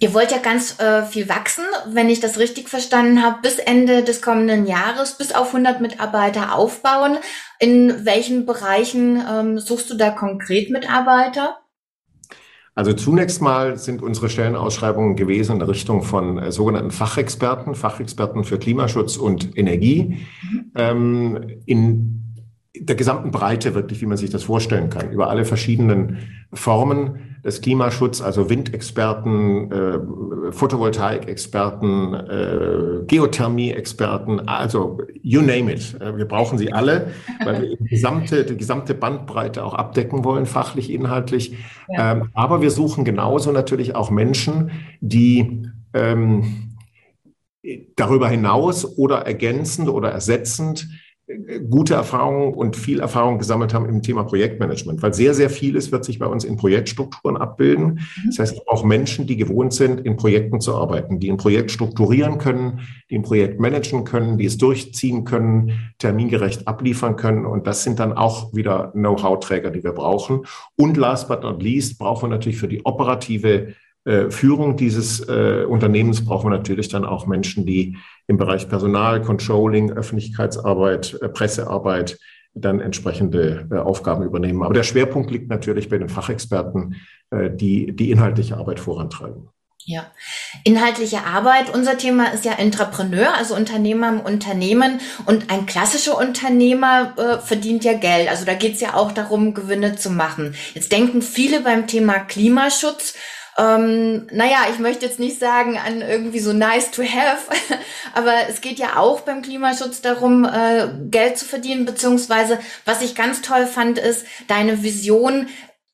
Ihr 0.00 0.14
wollt 0.14 0.30
ja 0.30 0.38
ganz 0.38 0.80
äh, 0.80 1.04
viel 1.04 1.28
wachsen, 1.28 1.64
wenn 1.88 2.08
ich 2.08 2.20
das 2.20 2.38
richtig 2.38 2.68
verstanden 2.68 3.22
habe, 3.22 3.38
bis 3.42 3.58
Ende 3.58 4.02
des 4.02 4.22
kommenden 4.22 4.66
Jahres, 4.66 5.18
bis 5.18 5.34
auf 5.34 5.48
100 5.48 5.80
Mitarbeiter 5.80 6.54
aufbauen. 6.54 7.18
In 7.60 8.04
welchen 8.04 8.46
Bereichen 8.46 9.22
ähm, 9.28 9.58
suchst 9.58 9.90
du 9.90 9.96
da 9.96 10.10
konkret 10.10 10.70
Mitarbeiter? 10.70 11.58
Also 12.74 12.92
zunächst 12.92 13.40
mal 13.40 13.78
sind 13.78 14.02
unsere 14.02 14.28
Stellenausschreibungen 14.28 15.14
gewesen 15.14 15.52
in 15.52 15.58
der 15.60 15.68
Richtung 15.68 16.02
von 16.02 16.38
äh, 16.38 16.50
sogenannten 16.50 16.90
Fachexperten, 16.90 17.74
Fachexperten 17.74 18.42
für 18.42 18.58
Klimaschutz 18.58 19.16
und 19.16 19.56
Energie. 19.56 20.24
Mhm. 20.42 20.72
Ähm, 20.74 21.46
in 21.66 22.20
der 22.76 22.96
gesamten 22.96 23.30
Breite 23.30 23.74
wirklich, 23.74 24.00
wie 24.00 24.06
man 24.06 24.16
sich 24.16 24.30
das 24.30 24.42
vorstellen 24.42 24.90
kann, 24.90 25.12
über 25.12 25.30
alle 25.30 25.44
verschiedenen 25.44 26.46
Formen 26.52 27.33
des 27.44 27.60
Klimaschutzes, 27.60 28.22
also 28.22 28.48
Windexperten, 28.48 29.70
äh, 29.70 30.52
Photovoltaik-Experten, 30.52 32.14
äh, 32.14 33.04
Geothermie-Experten, 33.06 34.48
also 34.48 34.98
you 35.22 35.42
name 35.42 35.72
it. 35.72 35.94
Äh, 36.00 36.16
wir 36.16 36.24
brauchen 36.24 36.56
sie 36.56 36.72
alle, 36.72 37.08
weil 37.44 37.62
wir 37.62 37.76
die 37.76 37.84
gesamte, 37.84 38.44
die 38.44 38.56
gesamte 38.56 38.94
Bandbreite 38.94 39.62
auch 39.62 39.74
abdecken 39.74 40.24
wollen, 40.24 40.46
fachlich, 40.46 40.90
inhaltlich. 40.90 41.54
Ja. 41.88 42.12
Ähm, 42.12 42.30
aber 42.32 42.62
wir 42.62 42.70
suchen 42.70 43.04
genauso 43.04 43.52
natürlich 43.52 43.94
auch 43.94 44.10
Menschen, 44.10 44.70
die 45.00 45.68
ähm, 45.92 46.74
darüber 47.96 48.28
hinaus 48.28 48.96
oder 48.96 49.26
ergänzend 49.26 49.88
oder 49.88 50.10
ersetzend 50.10 50.88
gute 51.70 51.94
Erfahrungen 51.94 52.52
und 52.52 52.76
viel 52.76 53.00
Erfahrung 53.00 53.38
gesammelt 53.38 53.72
haben 53.72 53.88
im 53.88 54.02
Thema 54.02 54.24
Projektmanagement, 54.24 55.02
weil 55.02 55.14
sehr, 55.14 55.32
sehr 55.32 55.48
vieles 55.48 55.90
wird 55.90 56.04
sich 56.04 56.18
bei 56.18 56.26
uns 56.26 56.44
in 56.44 56.56
Projektstrukturen 56.56 57.38
abbilden. 57.38 57.94
Mhm. 57.94 58.26
Das 58.26 58.38
heißt, 58.38 58.68
auch 58.68 58.84
Menschen, 58.84 59.26
die 59.26 59.36
gewohnt 59.36 59.72
sind, 59.72 60.00
in 60.00 60.16
Projekten 60.16 60.60
zu 60.60 60.74
arbeiten, 60.74 61.20
die 61.20 61.30
ein 61.30 61.38
Projekt 61.38 61.70
strukturieren 61.70 62.36
können, 62.36 62.80
die 63.08 63.16
ein 63.16 63.22
Projekt 63.22 63.58
managen 63.58 64.04
können, 64.04 64.36
die 64.36 64.44
es 64.44 64.58
durchziehen 64.58 65.24
können, 65.24 65.92
termingerecht 65.98 66.68
abliefern 66.68 67.16
können. 67.16 67.46
Und 67.46 67.66
das 67.66 67.84
sind 67.84 68.00
dann 68.00 68.12
auch 68.12 68.52
wieder 68.52 68.92
Know-how-Träger, 68.92 69.70
die 69.70 69.82
wir 69.82 69.92
brauchen. 69.92 70.42
Und 70.76 70.98
last 70.98 71.28
but 71.28 71.42
not 71.42 71.62
least 71.62 71.98
brauchen 71.98 72.24
wir 72.24 72.36
natürlich 72.36 72.58
für 72.58 72.68
die 72.68 72.84
operative 72.84 73.74
Führung 74.30 74.76
dieses 74.76 75.20
äh, 75.28 75.64
Unternehmens 75.66 76.24
brauchen 76.24 76.50
wir 76.50 76.56
natürlich 76.56 76.88
dann 76.88 77.04
auch 77.04 77.26
Menschen, 77.26 77.64
die 77.64 77.96
im 78.26 78.36
Bereich 78.36 78.68
Personal, 78.68 79.22
Controlling, 79.22 79.92
Öffentlichkeitsarbeit, 79.92 81.18
äh, 81.22 81.28
Pressearbeit 81.28 82.18
dann 82.54 82.80
entsprechende 82.80 83.66
äh, 83.70 83.76
Aufgaben 83.76 84.22
übernehmen. 84.24 84.62
Aber 84.62 84.74
der 84.74 84.84
Schwerpunkt 84.84 85.30
liegt 85.30 85.48
natürlich 85.48 85.88
bei 85.88 85.98
den 85.98 86.08
Fachexperten, 86.08 86.96
äh, 87.30 87.50
die 87.50 87.94
die 87.94 88.10
inhaltliche 88.10 88.56
Arbeit 88.56 88.80
vorantreiben. 88.80 89.48
Ja, 89.86 90.06
inhaltliche 90.62 91.24
Arbeit. 91.24 91.74
Unser 91.74 91.98
Thema 91.98 92.32
ist 92.32 92.46
ja 92.46 92.52
Entrepreneur, 92.52 93.36
also 93.36 93.54
Unternehmer 93.54 94.08
im 94.08 94.20
Unternehmen. 94.20 94.98
Und 95.26 95.50
ein 95.50 95.66
klassischer 95.66 96.16
Unternehmer 96.16 97.12
äh, 97.18 97.38
verdient 97.38 97.84
ja 97.84 97.92
Geld. 97.92 98.30
Also 98.30 98.46
da 98.46 98.54
geht 98.54 98.74
es 98.74 98.80
ja 98.80 98.94
auch 98.94 99.12
darum, 99.12 99.52
Gewinne 99.52 99.96
zu 99.96 100.08
machen. 100.08 100.54
Jetzt 100.72 100.90
denken 100.90 101.20
viele 101.20 101.60
beim 101.60 101.86
Thema 101.86 102.18
Klimaschutz. 102.18 103.14
Ähm, 103.56 104.26
naja, 104.32 104.66
ich 104.72 104.80
möchte 104.80 105.06
jetzt 105.06 105.20
nicht 105.20 105.38
sagen 105.38 105.78
an 105.78 106.00
irgendwie 106.00 106.40
so 106.40 106.52
nice 106.52 106.90
to 106.90 107.02
have, 107.02 107.52
aber 108.14 108.32
es 108.48 108.60
geht 108.60 108.78
ja 108.78 108.96
auch 108.96 109.20
beim 109.20 109.42
Klimaschutz 109.42 110.00
darum, 110.00 110.44
äh, 110.44 110.88
Geld 111.10 111.38
zu 111.38 111.44
verdienen, 111.44 111.84
beziehungsweise 111.84 112.58
was 112.84 113.02
ich 113.02 113.14
ganz 113.14 113.42
toll 113.42 113.66
fand, 113.66 113.98
ist 113.98 114.26
deine 114.48 114.82
Vision, 114.82 115.46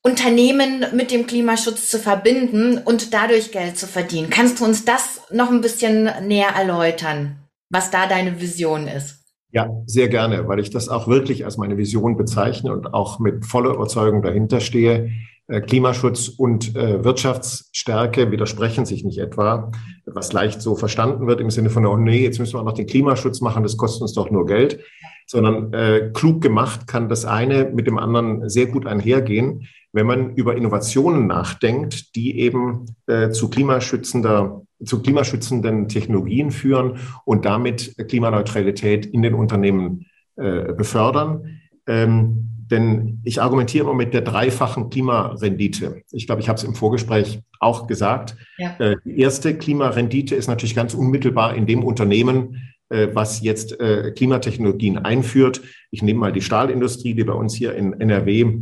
Unternehmen 0.03 0.85
mit 0.93 1.11
dem 1.11 1.27
Klimaschutz 1.27 1.89
zu 1.89 1.99
verbinden 1.99 2.79
und 2.79 3.13
dadurch 3.13 3.51
Geld 3.51 3.77
zu 3.77 3.85
verdienen. 3.85 4.31
Kannst 4.31 4.59
du 4.59 4.65
uns 4.65 4.83
das 4.83 5.21
noch 5.31 5.51
ein 5.51 5.61
bisschen 5.61 6.09
näher 6.27 6.55
erläutern, 6.57 7.37
was 7.69 7.91
da 7.91 8.07
deine 8.07 8.41
Vision 8.41 8.87
ist? 8.87 9.19
Ja, 9.51 9.69
sehr 9.85 10.07
gerne, 10.07 10.47
weil 10.47 10.59
ich 10.59 10.71
das 10.71 10.89
auch 10.89 11.07
wirklich 11.07 11.45
als 11.45 11.57
meine 11.57 11.77
Vision 11.77 12.17
bezeichne 12.17 12.71
und 12.71 12.93
auch 12.93 13.19
mit 13.19 13.45
voller 13.45 13.75
Überzeugung 13.75 14.23
dahinter 14.23 14.59
stehe. 14.59 15.11
Äh, 15.51 15.61
Klimaschutz 15.61 16.29
und 16.29 16.75
äh, 16.75 17.03
Wirtschaftsstärke 17.03 18.31
widersprechen 18.31 18.85
sich 18.85 19.03
nicht 19.03 19.19
etwa, 19.19 19.71
was 20.05 20.31
leicht 20.31 20.61
so 20.61 20.75
verstanden 20.75 21.27
wird 21.27 21.41
im 21.41 21.49
Sinne 21.49 21.69
von, 21.69 21.85
oh 21.85 21.97
nee, 21.97 22.23
jetzt 22.23 22.39
müssen 22.39 22.53
wir 22.53 22.61
auch 22.61 22.65
noch 22.65 22.73
den 22.73 22.87
Klimaschutz 22.87 23.41
machen, 23.41 23.63
das 23.63 23.75
kostet 23.75 24.01
uns 24.01 24.13
doch 24.13 24.31
nur 24.31 24.45
Geld, 24.45 24.79
sondern 25.27 25.73
äh, 25.73 26.09
klug 26.13 26.41
gemacht 26.41 26.87
kann 26.87 27.09
das 27.09 27.25
eine 27.25 27.65
mit 27.65 27.85
dem 27.85 27.97
anderen 27.97 28.49
sehr 28.49 28.67
gut 28.67 28.87
einhergehen 28.87 29.67
wenn 29.93 30.05
man 30.05 30.35
über 30.35 30.55
Innovationen 30.55 31.27
nachdenkt, 31.27 32.15
die 32.15 32.39
eben 32.39 32.85
äh, 33.07 33.29
zu 33.29 33.49
klimaschützender 33.49 34.61
zu 34.83 35.01
klimaschützenden 35.03 35.89
Technologien 35.89 36.49
führen 36.49 36.97
und 37.23 37.45
damit 37.45 37.95
Klimaneutralität 38.07 39.05
in 39.05 39.21
den 39.21 39.35
Unternehmen 39.35 40.07
äh, 40.37 40.73
befördern. 40.73 41.59
Ähm, 41.85 42.60
denn 42.71 43.19
ich 43.23 43.41
argumentiere 43.41 43.83
immer 43.83 43.93
mit 43.93 44.13
der 44.13 44.21
dreifachen 44.21 44.89
Klimarendite. 44.89 46.01
Ich 46.11 46.25
glaube, 46.25 46.41
ich 46.41 46.49
habe 46.49 46.57
es 46.57 46.63
im 46.63 46.73
Vorgespräch 46.73 47.41
auch 47.59 47.85
gesagt. 47.85 48.35
Ja. 48.57 48.75
Äh, 48.79 48.95
die 49.05 49.19
erste 49.19 49.55
Klimarendite 49.55 50.35
ist 50.35 50.47
natürlich 50.47 50.73
ganz 50.73 50.93
unmittelbar 50.93 51.55
in 51.55 51.65
dem 51.67 51.83
Unternehmen, 51.83 52.73
äh, 52.89 53.09
was 53.13 53.41
jetzt 53.41 53.79
äh, 53.79 54.11
Klimatechnologien 54.15 54.97
einführt. 54.97 55.61
Ich 55.91 56.01
nehme 56.01 56.19
mal 56.19 56.31
die 56.31 56.41
Stahlindustrie, 56.41 57.13
die 57.13 57.25
bei 57.25 57.33
uns 57.33 57.53
hier 57.53 57.75
in 57.75 57.99
NRW 57.99 58.59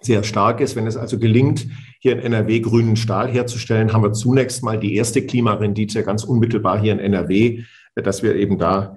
sehr 0.00 0.22
stark 0.22 0.60
ist. 0.60 0.76
Wenn 0.76 0.86
es 0.86 0.96
also 0.96 1.18
gelingt, 1.18 1.66
hier 2.00 2.12
in 2.12 2.20
NRW 2.20 2.60
grünen 2.60 2.96
Stahl 2.96 3.28
herzustellen, 3.28 3.92
haben 3.92 4.04
wir 4.04 4.12
zunächst 4.12 4.62
mal 4.62 4.78
die 4.78 4.94
erste 4.94 5.26
Klimarendite 5.26 6.04
ganz 6.04 6.24
unmittelbar 6.24 6.80
hier 6.80 6.92
in 6.92 6.98
NRW, 6.98 7.62
dass 7.94 8.22
wir 8.22 8.34
eben 8.34 8.58
da 8.58 8.96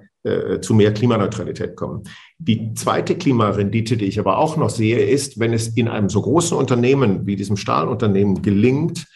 zu 0.60 0.74
mehr 0.74 0.92
Klimaneutralität 0.92 1.76
kommen. 1.76 2.02
Die 2.38 2.74
zweite 2.74 3.16
Klimarendite, 3.16 3.96
die 3.96 4.04
ich 4.04 4.18
aber 4.18 4.38
auch 4.38 4.56
noch 4.56 4.70
sehe, 4.70 4.98
ist, 4.98 5.38
wenn 5.38 5.52
es 5.52 5.68
in 5.68 5.88
einem 5.88 6.10
so 6.10 6.20
großen 6.20 6.56
Unternehmen 6.56 7.26
wie 7.26 7.36
diesem 7.36 7.56
Stahlunternehmen 7.56 8.42
gelingt, 8.42 9.06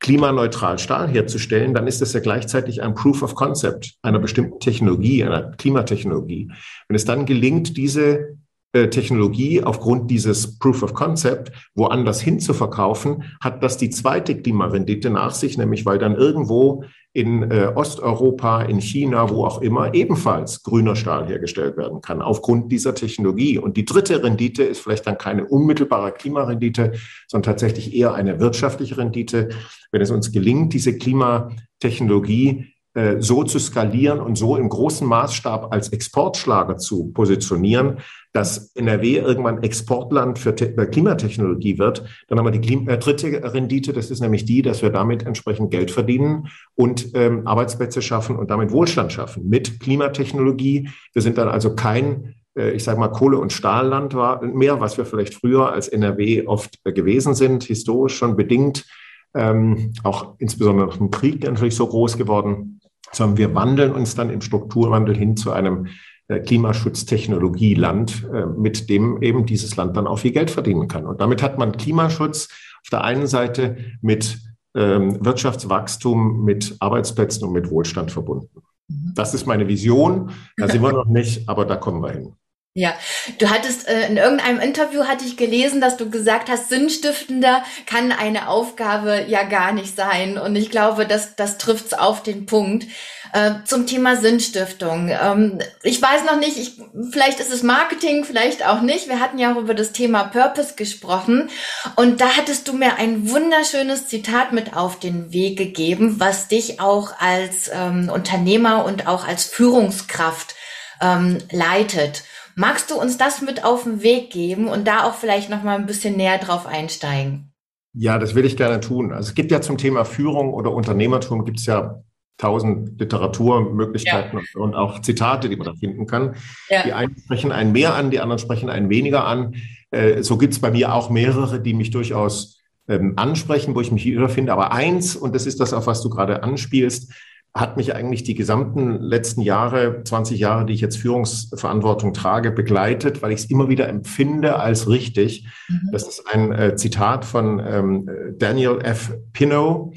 klimaneutral 0.00 0.78
Stahl 0.78 1.08
herzustellen, 1.08 1.74
dann 1.74 1.86
ist 1.86 2.00
das 2.00 2.12
ja 2.12 2.20
gleichzeitig 2.20 2.82
ein 2.82 2.94
Proof 2.94 3.22
of 3.22 3.34
Concept 3.34 3.94
einer 4.02 4.18
bestimmten 4.18 4.58
Technologie, 4.58 5.22
einer 5.22 5.52
Klimatechnologie. 5.52 6.50
Wenn 6.88 6.96
es 6.96 7.04
dann 7.04 7.24
gelingt, 7.24 7.76
diese 7.76 8.36
äh, 8.72 8.88
Technologie 8.88 9.62
aufgrund 9.62 10.10
dieses 10.10 10.58
Proof 10.58 10.82
of 10.82 10.94
Concept 10.94 11.52
woanders 11.74 12.20
hin 12.20 12.40
zu 12.40 12.54
verkaufen, 12.54 13.24
hat 13.40 13.62
das 13.62 13.76
die 13.76 13.90
zweite 13.90 14.40
Klimarendite 14.40 15.10
nach 15.10 15.34
sich, 15.34 15.58
nämlich 15.58 15.84
weil 15.84 15.98
dann 15.98 16.16
irgendwo 16.16 16.84
in 17.14 17.50
äh, 17.50 17.70
Osteuropa, 17.74 18.62
in 18.62 18.80
China, 18.80 19.28
wo 19.28 19.44
auch 19.44 19.60
immer, 19.60 19.92
ebenfalls 19.92 20.62
grüner 20.62 20.96
Stahl 20.96 21.26
hergestellt 21.26 21.76
werden 21.76 22.00
kann, 22.00 22.22
aufgrund 22.22 22.72
dieser 22.72 22.94
Technologie. 22.94 23.58
Und 23.58 23.76
die 23.76 23.84
dritte 23.84 24.22
Rendite 24.22 24.62
ist 24.62 24.80
vielleicht 24.80 25.06
dann 25.06 25.18
keine 25.18 25.44
unmittelbare 25.44 26.12
Klimarendite, 26.12 26.92
sondern 27.28 27.52
tatsächlich 27.52 27.94
eher 27.94 28.14
eine 28.14 28.40
wirtschaftliche 28.40 28.96
Rendite. 28.96 29.50
Wenn 29.90 30.00
es 30.00 30.10
uns 30.10 30.32
gelingt, 30.32 30.72
diese 30.72 30.96
Klimatechnologie 30.96 32.71
äh, 32.94 33.20
so 33.20 33.42
zu 33.42 33.58
skalieren 33.58 34.20
und 34.20 34.36
so 34.36 34.56
im 34.56 34.68
großen 34.68 35.06
Maßstab 35.06 35.72
als 35.72 35.88
Exportschlager 35.88 36.76
zu 36.76 37.10
positionieren, 37.12 37.98
dass 38.32 38.74
NRW 38.74 39.16
irgendwann 39.16 39.62
Exportland 39.62 40.38
für 40.38 40.50
äh, 40.50 40.86
Klimatechnologie 40.86 41.78
wird, 41.78 42.04
dann 42.28 42.38
haben 42.38 42.44
wir 42.44 42.50
die 42.50 42.60
Klima 42.60 42.92
äh, 42.92 42.98
dritte 42.98 43.54
Rendite, 43.54 43.92
das 43.92 44.10
ist 44.10 44.20
nämlich 44.20 44.44
die, 44.44 44.60
dass 44.60 44.82
wir 44.82 44.90
damit 44.90 45.24
entsprechend 45.24 45.70
Geld 45.70 45.90
verdienen 45.90 46.48
und 46.74 47.14
ähm, 47.14 47.46
Arbeitsplätze 47.46 48.02
schaffen 48.02 48.36
und 48.36 48.50
damit 48.50 48.72
Wohlstand 48.72 49.10
schaffen. 49.10 49.48
Mit 49.48 49.80
Klimatechnologie. 49.80 50.90
Wir 51.14 51.22
sind 51.22 51.38
dann 51.38 51.48
also 51.48 51.74
kein 51.74 52.34
äh, 52.56 52.72
ich 52.72 52.84
sage 52.84 53.00
mal, 53.00 53.08
Kohle- 53.08 53.38
und 53.38 53.54
Stahlland 53.54 54.14
war 54.14 54.42
mehr, 54.42 54.80
was 54.80 54.98
wir 54.98 55.06
vielleicht 55.06 55.34
früher 55.34 55.72
als 55.72 55.88
NRW 55.88 56.46
oft 56.46 56.84
gewesen 56.84 57.34
sind, 57.34 57.64
historisch 57.64 58.16
schon 58.16 58.36
bedingt, 58.36 58.86
ähm, 59.34 59.94
auch 60.02 60.34
insbesondere 60.38 60.88
nach 60.88 60.98
dem 60.98 61.10
Krieg 61.10 61.44
natürlich 61.44 61.74
so 61.74 61.86
groß 61.86 62.18
geworden 62.18 62.80
sondern 63.12 63.38
wir 63.38 63.54
wandeln 63.54 63.92
uns 63.92 64.14
dann 64.14 64.30
im 64.30 64.40
Strukturwandel 64.40 65.16
hin 65.16 65.36
zu 65.36 65.52
einem 65.52 65.88
äh, 66.28 66.40
Klimaschutztechnologieland, 66.40 68.28
äh, 68.32 68.46
mit 68.46 68.88
dem 68.88 69.22
eben 69.22 69.46
dieses 69.46 69.76
Land 69.76 69.96
dann 69.96 70.06
auch 70.06 70.18
viel 70.20 70.32
Geld 70.32 70.50
verdienen 70.50 70.88
kann. 70.88 71.06
Und 71.06 71.20
damit 71.20 71.42
hat 71.42 71.58
man 71.58 71.72
Klimaschutz 71.72 72.48
auf 72.82 72.90
der 72.90 73.04
einen 73.04 73.26
Seite 73.26 73.76
mit 74.00 74.38
ähm, 74.74 75.24
Wirtschaftswachstum, 75.24 76.44
mit 76.44 76.76
Arbeitsplätzen 76.80 77.46
und 77.46 77.52
mit 77.52 77.70
Wohlstand 77.70 78.10
verbunden. 78.10 78.62
Mhm. 78.88 79.12
Das 79.14 79.34
ist 79.34 79.46
meine 79.46 79.68
Vision. 79.68 80.30
Da 80.56 80.68
sind 80.68 80.82
wir 80.82 80.92
noch 80.92 81.06
nicht, 81.06 81.48
aber 81.48 81.64
da 81.64 81.76
kommen 81.76 82.02
wir 82.02 82.10
hin. 82.10 82.32
Ja, 82.74 82.94
du 83.38 83.50
hattest 83.50 83.86
äh, 83.86 84.06
in 84.06 84.16
irgendeinem 84.16 84.58
Interview 84.58 85.04
hatte 85.04 85.26
ich 85.26 85.36
gelesen, 85.36 85.82
dass 85.82 85.98
du 85.98 86.08
gesagt 86.08 86.48
hast, 86.48 86.70
sinnstiftender 86.70 87.62
kann 87.84 88.12
eine 88.12 88.48
Aufgabe 88.48 89.26
ja 89.28 89.42
gar 89.42 89.72
nicht 89.72 89.94
sein. 89.94 90.38
Und 90.38 90.56
ich 90.56 90.70
glaube, 90.70 91.06
das, 91.06 91.36
das 91.36 91.58
trifft's 91.58 91.92
auf 91.92 92.22
den 92.22 92.46
Punkt. 92.46 92.86
Äh, 93.34 93.64
zum 93.64 93.86
Thema 93.86 94.16
Sinnstiftung. 94.16 95.08
Ähm, 95.08 95.58
ich 95.82 96.02
weiß 96.02 96.24
noch 96.24 96.38
nicht, 96.38 96.58
ich, 96.58 96.72
vielleicht 97.10 97.40
ist 97.40 97.50
es 97.50 97.62
Marketing, 97.62 98.24
vielleicht 98.24 98.66
auch 98.66 98.82
nicht. 98.82 99.08
Wir 99.08 99.20
hatten 99.20 99.38
ja 99.38 99.54
auch 99.54 99.56
über 99.58 99.72
das 99.72 99.92
Thema 99.92 100.24
Purpose 100.24 100.74
gesprochen. 100.74 101.48
Und 101.96 102.20
da 102.20 102.36
hattest 102.36 102.68
du 102.68 102.74
mir 102.74 102.96
ein 102.98 103.30
wunderschönes 103.30 104.06
Zitat 104.08 104.52
mit 104.52 104.76
auf 104.76 104.98
den 104.98 105.32
Weg 105.32 105.56
gegeben, 105.56 106.20
was 106.20 106.48
dich 106.48 106.80
auch 106.80 107.18
als 107.20 107.70
ähm, 107.72 108.10
Unternehmer 108.12 108.84
und 108.84 109.06
auch 109.06 109.26
als 109.26 109.44
Führungskraft 109.44 110.54
ähm, 111.00 111.38
leitet. 111.50 112.24
Magst 112.54 112.90
du 112.90 113.00
uns 113.00 113.18
das 113.18 113.42
mit 113.42 113.64
auf 113.64 113.84
den 113.84 114.02
Weg 114.02 114.30
geben 114.30 114.68
und 114.68 114.86
da 114.86 115.04
auch 115.04 115.14
vielleicht 115.14 115.50
noch 115.50 115.62
mal 115.62 115.78
ein 115.78 115.86
bisschen 115.86 116.16
näher 116.16 116.38
drauf 116.38 116.66
einsteigen? 116.66 117.52
Ja, 117.94 118.18
das 118.18 118.34
will 118.34 118.44
ich 118.44 118.56
gerne 118.56 118.80
tun. 118.80 119.12
Also 119.12 119.28
es 119.28 119.34
gibt 119.34 119.50
ja 119.50 119.60
zum 119.60 119.78
Thema 119.78 120.04
Führung 120.04 120.54
oder 120.54 120.72
Unternehmertum 120.72 121.44
gibt 121.44 121.58
es 121.58 121.66
ja 121.66 122.02
tausend 122.38 122.98
Literaturmöglichkeiten 122.98 124.38
ja. 124.38 124.60
und 124.60 124.74
auch 124.74 125.00
Zitate, 125.00 125.48
die 125.48 125.56
man 125.56 125.66
da 125.66 125.74
finden 125.74 126.06
kann. 126.06 126.34
Ja. 126.68 126.82
Die 126.82 126.92
einen 126.92 127.16
sprechen 127.16 127.52
einen 127.52 127.72
mehr 127.72 127.94
an, 127.94 128.10
die 128.10 128.20
anderen 128.20 128.38
sprechen 128.38 128.70
einen 128.70 128.88
weniger 128.88 129.26
an. 129.26 129.54
Äh, 129.90 130.22
so 130.22 130.38
gibt 130.38 130.54
es 130.54 130.60
bei 130.60 130.70
mir 130.70 130.94
auch 130.94 131.10
mehrere, 131.10 131.60
die 131.60 131.74
mich 131.74 131.90
durchaus 131.90 132.60
ähm, 132.88 133.12
ansprechen, 133.16 133.74
wo 133.74 133.80
ich 133.80 133.92
mich 133.92 134.04
wiederfinde. 134.04 134.52
Aber 134.52 134.72
eins, 134.72 135.14
und 135.14 135.34
das 135.34 135.46
ist 135.46 135.60
das, 135.60 135.72
auf 135.72 135.86
was 135.86 136.02
du 136.02 136.10
gerade 136.10 136.42
anspielst, 136.42 137.12
hat 137.54 137.76
mich 137.76 137.94
eigentlich 137.94 138.22
die 138.22 138.34
gesamten 138.34 138.98
letzten 139.00 139.42
Jahre, 139.42 140.02
20 140.04 140.38
Jahre, 140.38 140.64
die 140.64 140.72
ich 140.72 140.80
jetzt 140.80 140.96
Führungsverantwortung 140.96 142.14
trage, 142.14 142.50
begleitet, 142.50 143.20
weil 143.20 143.32
ich 143.32 143.40
es 143.40 143.50
immer 143.50 143.68
wieder 143.68 143.88
empfinde 143.88 144.58
als 144.58 144.88
richtig. 144.88 145.46
Mhm. 145.68 145.90
Das 145.92 146.08
ist 146.08 146.24
ein 146.32 146.52
äh, 146.52 146.76
Zitat 146.76 147.26
von 147.26 147.60
ähm, 147.60 148.08
Daniel 148.38 148.78
F. 148.82 149.12
Pino. 149.34 149.92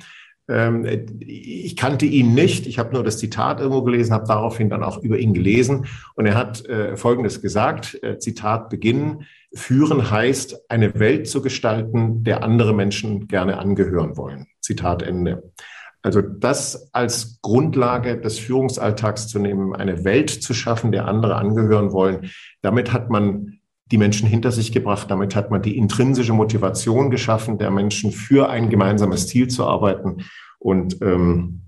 Ähm, 0.49 0.85
ich 1.19 1.75
kannte 1.77 2.05
ihn 2.05 2.33
nicht, 2.33 2.67
ich 2.67 2.77
habe 2.77 2.93
nur 2.93 3.03
das 3.03 3.17
Zitat 3.17 3.61
irgendwo 3.61 3.83
gelesen, 3.83 4.13
habe 4.13 4.27
daraufhin 4.27 4.69
dann 4.69 4.83
auch 4.83 5.01
über 5.01 5.17
ihn 5.17 5.33
gelesen 5.33 5.87
und 6.15 6.25
er 6.25 6.35
hat 6.35 6.65
äh, 6.65 6.97
Folgendes 6.97 7.41
gesagt, 7.41 7.97
äh, 8.03 8.19
Zitat 8.19 8.69
Beginn, 8.69 9.23
führen 9.53 10.11
heißt, 10.11 10.69
eine 10.69 10.99
Welt 10.99 11.27
zu 11.27 11.41
gestalten, 11.41 12.23
der 12.23 12.43
andere 12.43 12.73
Menschen 12.73 13.27
gerne 13.27 13.57
angehören 13.57 14.17
wollen. 14.17 14.47
Zitat 14.59 15.01
Ende. 15.01 15.51
Also 16.05 16.21
das 16.21 16.93
als 16.93 17.39
Grundlage 17.41 18.21
des 18.21 18.37
Führungsalltags 18.37 19.27
zu 19.27 19.39
nehmen, 19.39 19.75
eine 19.75 20.03
Welt 20.03 20.29
zu 20.29 20.53
schaffen, 20.53 20.91
der 20.91 21.07
andere 21.07 21.35
angehören 21.35 21.93
wollen, 21.93 22.29
damit 22.61 22.93
hat 22.93 23.09
man 23.09 23.57
die 23.87 23.97
Menschen 23.97 24.29
hinter 24.29 24.51
sich 24.51 24.71
gebracht, 24.71 25.09
damit 25.09 25.35
hat 25.35 25.49
man 25.49 25.63
die 25.63 25.75
intrinsische 25.75 26.33
Motivation 26.33 27.09
geschaffen, 27.09 27.57
der 27.57 27.71
Menschen 27.71 28.11
für 28.11 28.51
ein 28.51 28.69
gemeinsames 28.69 29.25
Ziel 29.25 29.47
zu 29.47 29.65
arbeiten. 29.65 30.17
Und 30.59 31.01
ähm, 31.01 31.61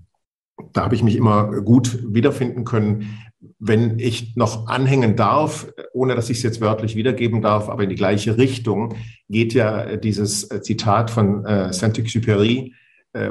da 0.72 0.84
habe 0.84 0.94
ich 0.94 1.02
mich 1.02 1.16
immer 1.16 1.60
gut 1.62 1.98
wiederfinden 2.06 2.64
können. 2.64 3.18
Wenn 3.58 3.98
ich 3.98 4.36
noch 4.36 4.68
anhängen 4.68 5.16
darf, 5.16 5.66
ohne 5.92 6.14
dass 6.14 6.30
ich 6.30 6.36
es 6.36 6.42
jetzt 6.44 6.60
wörtlich 6.60 6.94
wiedergeben 6.94 7.42
darf, 7.42 7.68
aber 7.68 7.82
in 7.82 7.90
die 7.90 7.96
gleiche 7.96 8.38
Richtung, 8.38 8.94
geht 9.28 9.52
ja 9.52 9.96
dieses 9.96 10.48
Zitat 10.62 11.10
von 11.10 11.44
äh, 11.44 11.72
Saint-Exupéry, 11.72 12.72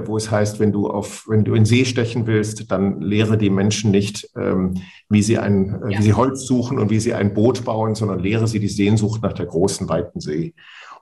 wo 0.05 0.17
es 0.17 0.31
heißt, 0.31 0.59
wenn 0.59 0.71
du 0.71 0.89
auf, 0.89 1.25
wenn 1.27 1.43
du 1.43 1.53
in 1.53 1.65
See 1.65 1.85
stechen 1.85 2.27
willst, 2.27 2.69
dann 2.71 3.01
lehre 3.01 3.37
die 3.37 3.49
Menschen 3.49 3.91
nicht, 3.91 4.29
ähm, 4.35 4.75
wie 5.09 5.21
sie 5.21 5.37
ein, 5.37 5.81
äh, 5.83 5.93
ja. 5.93 5.99
wie 5.99 6.03
sie 6.03 6.13
Holz 6.13 6.45
suchen 6.45 6.79
und 6.79 6.89
wie 6.89 6.99
sie 6.99 7.13
ein 7.13 7.33
Boot 7.33 7.65
bauen, 7.65 7.95
sondern 7.95 8.19
lehre 8.19 8.47
sie 8.47 8.59
die 8.59 8.67
Sehnsucht 8.67 9.21
nach 9.21 9.33
der 9.33 9.45
großen, 9.45 9.87
weiten 9.89 10.19
See. 10.19 10.53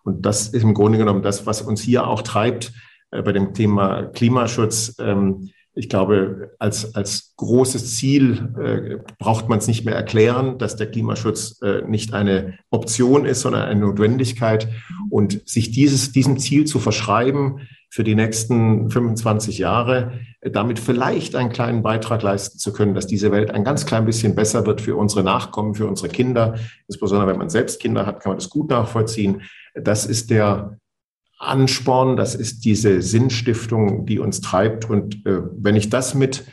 Und 0.03 0.25
das 0.25 0.49
ist 0.49 0.63
im 0.63 0.73
Grunde 0.73 0.97
genommen 0.97 1.23
das, 1.23 1.45
was 1.45 1.61
uns 1.61 1.81
hier 1.81 2.07
auch 2.07 2.21
treibt 2.21 2.73
äh, 3.11 3.21
bei 3.21 3.31
dem 3.31 3.53
Thema 3.53 4.03
Klimaschutz. 4.03 4.95
Ähm, 4.99 5.49
ich 5.77 5.89
glaube, 5.89 6.51
als, 6.57 6.95
als 6.95 7.33
großes 7.35 7.97
Ziel 7.97 8.53
äh, 8.57 9.03
braucht 9.19 9.49
man 9.49 9.59
es 9.59 9.67
nicht 9.67 9.83
mehr 9.83 9.95
erklären, 9.95 10.57
dass 10.57 10.77
der 10.77 10.89
Klimaschutz 10.89 11.61
äh, 11.61 11.81
nicht 11.85 12.13
eine 12.13 12.57
Option 12.69 13.25
ist, 13.25 13.41
sondern 13.41 13.63
eine 13.63 13.81
Notwendigkeit. 13.81 14.69
Und 15.09 15.47
sich 15.47 15.71
dieses, 15.71 16.13
diesem 16.13 16.39
Ziel 16.39 16.65
zu 16.65 16.79
verschreiben 16.79 17.67
für 17.95 18.03
die 18.03 18.15
nächsten 18.15 18.89
25 18.89 19.57
Jahre, 19.57 20.19
äh, 20.41 20.51
damit 20.51 20.79
vielleicht 20.79 21.33
einen 21.33 21.49
kleinen 21.49 21.81
Beitrag 21.81 22.23
leisten 22.23 22.59
zu 22.59 22.73
können, 22.73 22.93
dass 22.93 23.07
diese 23.07 23.31
Welt 23.31 23.51
ein 23.51 23.63
ganz 23.63 23.85
klein 23.85 24.03
bisschen 24.03 24.35
besser 24.35 24.65
wird 24.65 24.81
für 24.81 24.97
unsere 24.97 25.23
Nachkommen, 25.23 25.75
für 25.75 25.87
unsere 25.87 26.09
Kinder. 26.09 26.55
Insbesondere 26.89 27.29
wenn 27.29 27.37
man 27.37 27.49
selbst 27.49 27.79
Kinder 27.79 28.05
hat, 28.05 28.19
kann 28.19 28.31
man 28.31 28.37
das 28.37 28.49
gut 28.49 28.69
nachvollziehen. 28.69 29.43
Das 29.73 30.05
ist 30.05 30.29
der, 30.29 30.77
Ansporn, 31.37 32.15
das 32.15 32.33
ist 32.33 32.63
diese 32.63 33.01
Sinnstiftung, 33.01 34.05
die 34.05 34.19
uns 34.19 34.41
treibt. 34.41 34.89
Und 34.89 35.25
äh, 35.25 35.41
wenn 35.57 35.75
ich 35.75 35.89
das 35.89 36.15
mit 36.15 36.45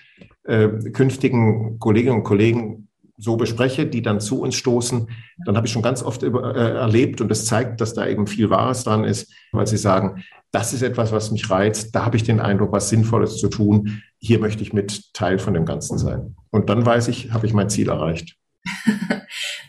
äh, 0.45 0.69
künftigen 0.93 1.79
Kolleginnen 1.79 2.17
und 2.17 2.25
Kollegen 2.25 2.82
so 3.17 3.37
bespreche, 3.37 3.87
die 3.87 4.03
dann 4.03 4.21
zu 4.21 4.41
uns 4.41 4.55
stoßen, 4.55 5.09
dann 5.45 5.57
habe 5.57 5.67
ich 5.67 5.73
schon 5.73 5.83
ganz 5.83 6.03
oft 6.03 6.23
über, 6.23 6.55
äh, 6.55 6.75
erlebt 6.75 7.21
und 7.21 7.29
das 7.29 7.47
zeigt, 7.47 7.81
dass 7.81 7.95
da 7.95 8.07
eben 8.07 8.27
viel 8.27 8.51
Wahres 8.51 8.85
dran 8.85 9.05
ist, 9.05 9.33
weil 9.53 9.67
sie 9.67 9.77
sagen, 9.77 10.25
das 10.51 10.73
ist 10.73 10.83
etwas, 10.83 11.13
was 11.13 11.31
mich 11.31 11.51
reizt, 11.51 11.95
da 11.95 12.05
habe 12.05 12.17
ich 12.17 12.25
den 12.25 12.41
Eindruck, 12.41 12.73
was 12.73 12.89
Sinnvolles 12.89 13.39
zu 13.39 13.49
tun, 13.49 14.03
hier 14.19 14.39
möchte 14.39 14.63
ich 14.63 14.73
mit 14.73 15.13
Teil 15.15 15.39
von 15.39 15.55
dem 15.55 15.65
Ganzen 15.65 15.99
sein. 15.99 16.37
Und 16.51 16.69
dann 16.69 16.85
weiß 16.85 17.09
ich, 17.09 17.33
habe 17.33 17.47
ich 17.47 17.55
mein 17.55 17.71
Ziel 17.71 17.89
erreicht. 17.89 18.37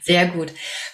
Sehr 0.03 0.27
gut. 0.27 0.53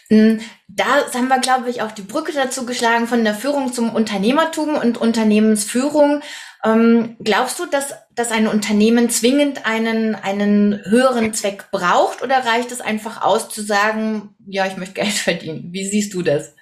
Hm, 0.10 0.40
da 0.68 0.86
haben 1.14 1.28
wir, 1.28 1.40
glaube 1.40 1.70
ich, 1.70 1.82
auch 1.82 1.92
die 1.92 2.04
Brücke 2.04 2.32
dazu 2.34 2.66
geschlagen 2.66 3.08
von 3.08 3.24
der 3.24 3.34
Führung 3.34 3.74
zum 3.74 3.90
Unternehmertum 3.94 4.76
und 4.76 4.98
Unternehmensführung. 4.98 6.22
Ähm, 6.64 7.16
glaubst 7.24 7.60
du, 7.60 7.66
dass, 7.66 7.94
dass 8.20 8.32
ein 8.32 8.48
Unternehmen 8.48 9.10
zwingend 9.10 9.66
einen, 9.66 10.14
einen 10.16 10.82
höheren 10.84 11.34
Zweck 11.34 11.72
braucht 11.72 12.22
oder 12.22 12.36
reicht 12.36 12.72
es 12.72 12.82
einfach 12.82 13.22
aus 13.22 13.50
zu 13.50 13.62
sagen, 13.62 14.36
ja, 14.46 14.68
ich 14.68 14.78
möchte 14.78 14.96
Geld 14.96 15.08
verdienen? 15.14 15.70
Wie 15.72 15.86
siehst 15.86 16.14
du 16.14 16.22
das? 16.22 16.54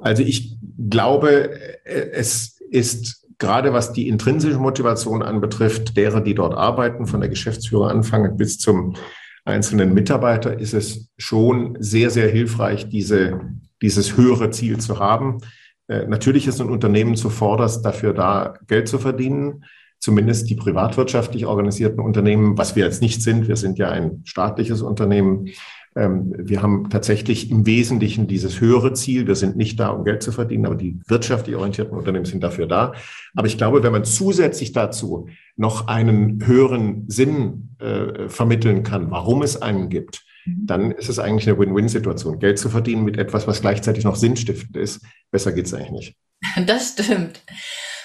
Also 0.00 0.22
ich 0.22 0.56
glaube, 0.88 1.84
es 1.84 2.58
ist 2.70 3.26
gerade 3.38 3.72
was 3.72 3.92
die 3.92 4.08
intrinsische 4.08 4.58
Motivation 4.58 5.22
anbetrifft, 5.22 5.96
derer, 5.96 6.20
die 6.20 6.34
dort 6.34 6.54
arbeiten, 6.54 7.06
von 7.06 7.20
der 7.20 7.28
Geschäftsführer 7.28 7.90
anfangen 7.90 8.36
bis 8.36 8.58
zum 8.58 8.94
einzelnen 9.44 9.92
Mitarbeiter 9.92 10.58
ist 10.58 10.72
es 10.72 11.10
schon 11.18 11.76
sehr, 11.80 12.10
sehr 12.10 12.28
hilfreich, 12.28 12.88
diese, 12.88 13.40
dieses 13.82 14.16
höhere 14.16 14.50
Ziel 14.50 14.78
zu 14.78 14.98
haben. 14.98 15.38
Äh, 15.88 16.06
natürlich 16.06 16.46
ist 16.46 16.60
ein 16.60 16.70
Unternehmen 16.70 17.16
zuvorderst 17.16 17.84
dafür 17.84 18.14
da, 18.14 18.54
Geld 18.68 18.88
zu 18.88 18.98
verdienen. 18.98 19.64
Zumindest 20.02 20.50
die 20.50 20.56
privatwirtschaftlich 20.56 21.46
organisierten 21.46 22.00
Unternehmen, 22.00 22.58
was 22.58 22.74
wir 22.74 22.84
jetzt 22.84 23.02
nicht 23.02 23.22
sind. 23.22 23.46
Wir 23.46 23.54
sind 23.54 23.78
ja 23.78 23.88
ein 23.88 24.22
staatliches 24.24 24.82
Unternehmen. 24.82 25.50
Ähm, 25.94 26.34
wir 26.36 26.60
haben 26.60 26.90
tatsächlich 26.90 27.52
im 27.52 27.66
Wesentlichen 27.66 28.26
dieses 28.26 28.60
höhere 28.60 28.94
Ziel. 28.94 29.28
Wir 29.28 29.36
sind 29.36 29.56
nicht 29.56 29.78
da, 29.78 29.90
um 29.90 30.04
Geld 30.04 30.24
zu 30.24 30.32
verdienen, 30.32 30.66
aber 30.66 30.74
die 30.74 30.98
wirtschaftlich 31.06 31.54
orientierten 31.54 31.96
Unternehmen 31.96 32.24
sind 32.24 32.42
dafür 32.42 32.66
da. 32.66 32.94
Aber 33.36 33.46
ich 33.46 33.56
glaube, 33.56 33.84
wenn 33.84 33.92
man 33.92 34.04
zusätzlich 34.04 34.72
dazu 34.72 35.28
noch 35.54 35.86
einen 35.86 36.44
höheren 36.44 37.08
Sinn 37.08 37.76
äh, 37.78 38.28
vermitteln 38.28 38.82
kann, 38.82 39.08
warum 39.12 39.42
es 39.42 39.62
einen 39.62 39.88
gibt, 39.88 40.24
mhm. 40.44 40.66
dann 40.66 40.90
ist 40.90 41.10
es 41.10 41.20
eigentlich 41.20 41.48
eine 41.48 41.60
Win-Win-Situation. 41.60 42.40
Geld 42.40 42.58
zu 42.58 42.70
verdienen 42.70 43.04
mit 43.04 43.18
etwas, 43.18 43.46
was 43.46 43.60
gleichzeitig 43.60 44.02
noch 44.02 44.16
sinnstiftend 44.16 44.76
ist. 44.76 45.00
Besser 45.30 45.52
geht's 45.52 45.72
eigentlich 45.72 45.92
nicht. 45.92 46.16
Das 46.66 46.96
stimmt. 46.98 47.40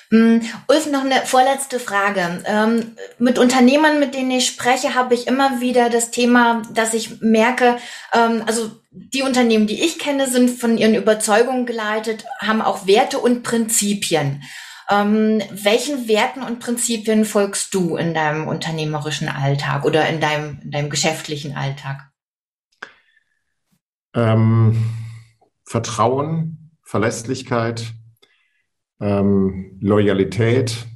Mm, 0.10 0.40
Ulf, 0.70 0.90
noch 0.90 1.04
eine 1.04 1.26
vorletzte 1.26 1.80
Frage. 1.80 2.42
Ähm, 2.46 2.96
mit 3.20 3.38
Unternehmern, 3.38 4.00
mit 4.00 4.14
denen 4.14 4.32
ich 4.32 4.48
spreche, 4.48 4.96
habe 4.96 5.14
ich 5.14 5.28
immer 5.28 5.60
wieder 5.60 5.90
das 5.90 6.12
Thema, 6.12 6.62
dass 6.74 6.94
ich 6.94 7.20
merke, 7.22 7.78
ähm, 8.14 8.44
also 8.46 8.72
die 8.92 9.22
Unternehmen, 9.22 9.68
die 9.68 9.84
ich 9.84 10.00
kenne, 10.00 10.30
sind 10.30 10.50
von 10.50 10.78
ihren 10.78 10.96
Überzeugungen 10.96 11.66
geleitet, 11.66 12.26
haben 12.40 12.62
auch 12.62 12.88
Werte 12.88 13.20
und 13.20 13.44
Prinzipien. 13.44 14.44
Ähm, 14.90 15.42
welchen 15.52 16.08
Werten 16.08 16.42
und 16.42 16.60
Prinzipien 16.60 17.26
folgst 17.26 17.74
du 17.74 17.98
in 17.98 18.14
deinem 18.14 18.48
unternehmerischen 18.48 19.28
Alltag 19.28 19.84
oder 19.84 20.08
in 20.08 20.22
deinem, 20.22 20.62
in 20.64 20.72
deinem 20.72 20.90
geschäftlichen 20.90 21.58
Alltag? 21.58 22.10
Ähm, 24.16 24.90
Vertrauen, 25.66 26.72
Verlässlichkeit, 26.84 27.94
ähm, 29.00 29.78
Loyalität 29.80 30.88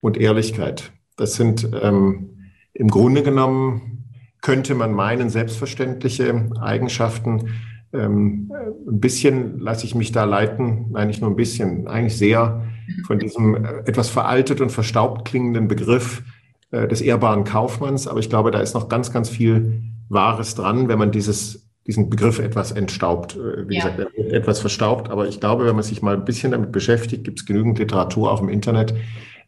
und 0.00 0.16
Ehrlichkeit. 0.16 0.92
Das 1.16 1.34
sind 1.34 1.68
ähm, 1.80 2.50
im 2.72 2.88
Grunde 2.88 3.22
genommen, 3.22 4.04
könnte 4.40 4.74
man 4.74 4.92
meinen, 4.92 5.30
selbstverständliche 5.30 6.50
Eigenschaften. 6.60 7.50
Ähm, 7.92 8.52
ein 8.86 9.00
bisschen 9.00 9.58
lasse 9.58 9.86
ich 9.86 9.94
mich 9.94 10.12
da 10.12 10.24
leiten, 10.24 10.90
nein, 10.90 11.06
nicht 11.06 11.20
nur 11.20 11.30
ein 11.30 11.36
bisschen, 11.36 11.86
eigentlich 11.86 12.18
sehr 12.18 12.64
von 13.06 13.18
diesem 13.18 13.64
äh, 13.64 13.78
etwas 13.86 14.10
veraltet 14.10 14.60
und 14.60 14.70
verstaubt 14.70 15.26
klingenden 15.26 15.68
Begriff 15.68 16.22
äh, 16.70 16.88
des 16.88 17.00
ehrbaren 17.00 17.44
Kaufmanns. 17.44 18.06
Aber 18.06 18.18
ich 18.18 18.28
glaube, 18.28 18.50
da 18.50 18.60
ist 18.60 18.74
noch 18.74 18.88
ganz, 18.88 19.12
ganz 19.12 19.28
viel 19.28 19.82
Wahres 20.08 20.54
dran, 20.54 20.88
wenn 20.88 20.98
man 20.98 21.12
dieses 21.12 21.63
diesen 21.86 22.08
Begriff 22.08 22.38
etwas 22.38 22.72
entstaubt, 22.72 23.36
äh, 23.36 23.68
wie 23.68 23.76
ja. 23.76 23.88
gesagt, 23.88 24.16
etwas 24.18 24.60
verstaubt. 24.60 25.10
Aber 25.10 25.28
ich 25.28 25.40
glaube, 25.40 25.66
wenn 25.66 25.74
man 25.74 25.84
sich 25.84 26.02
mal 26.02 26.14
ein 26.14 26.24
bisschen 26.24 26.52
damit 26.52 26.72
beschäftigt, 26.72 27.24
gibt 27.24 27.40
es 27.40 27.46
genügend 27.46 27.78
Literatur 27.78 28.30
auch 28.32 28.40
im 28.40 28.48
Internet 28.48 28.94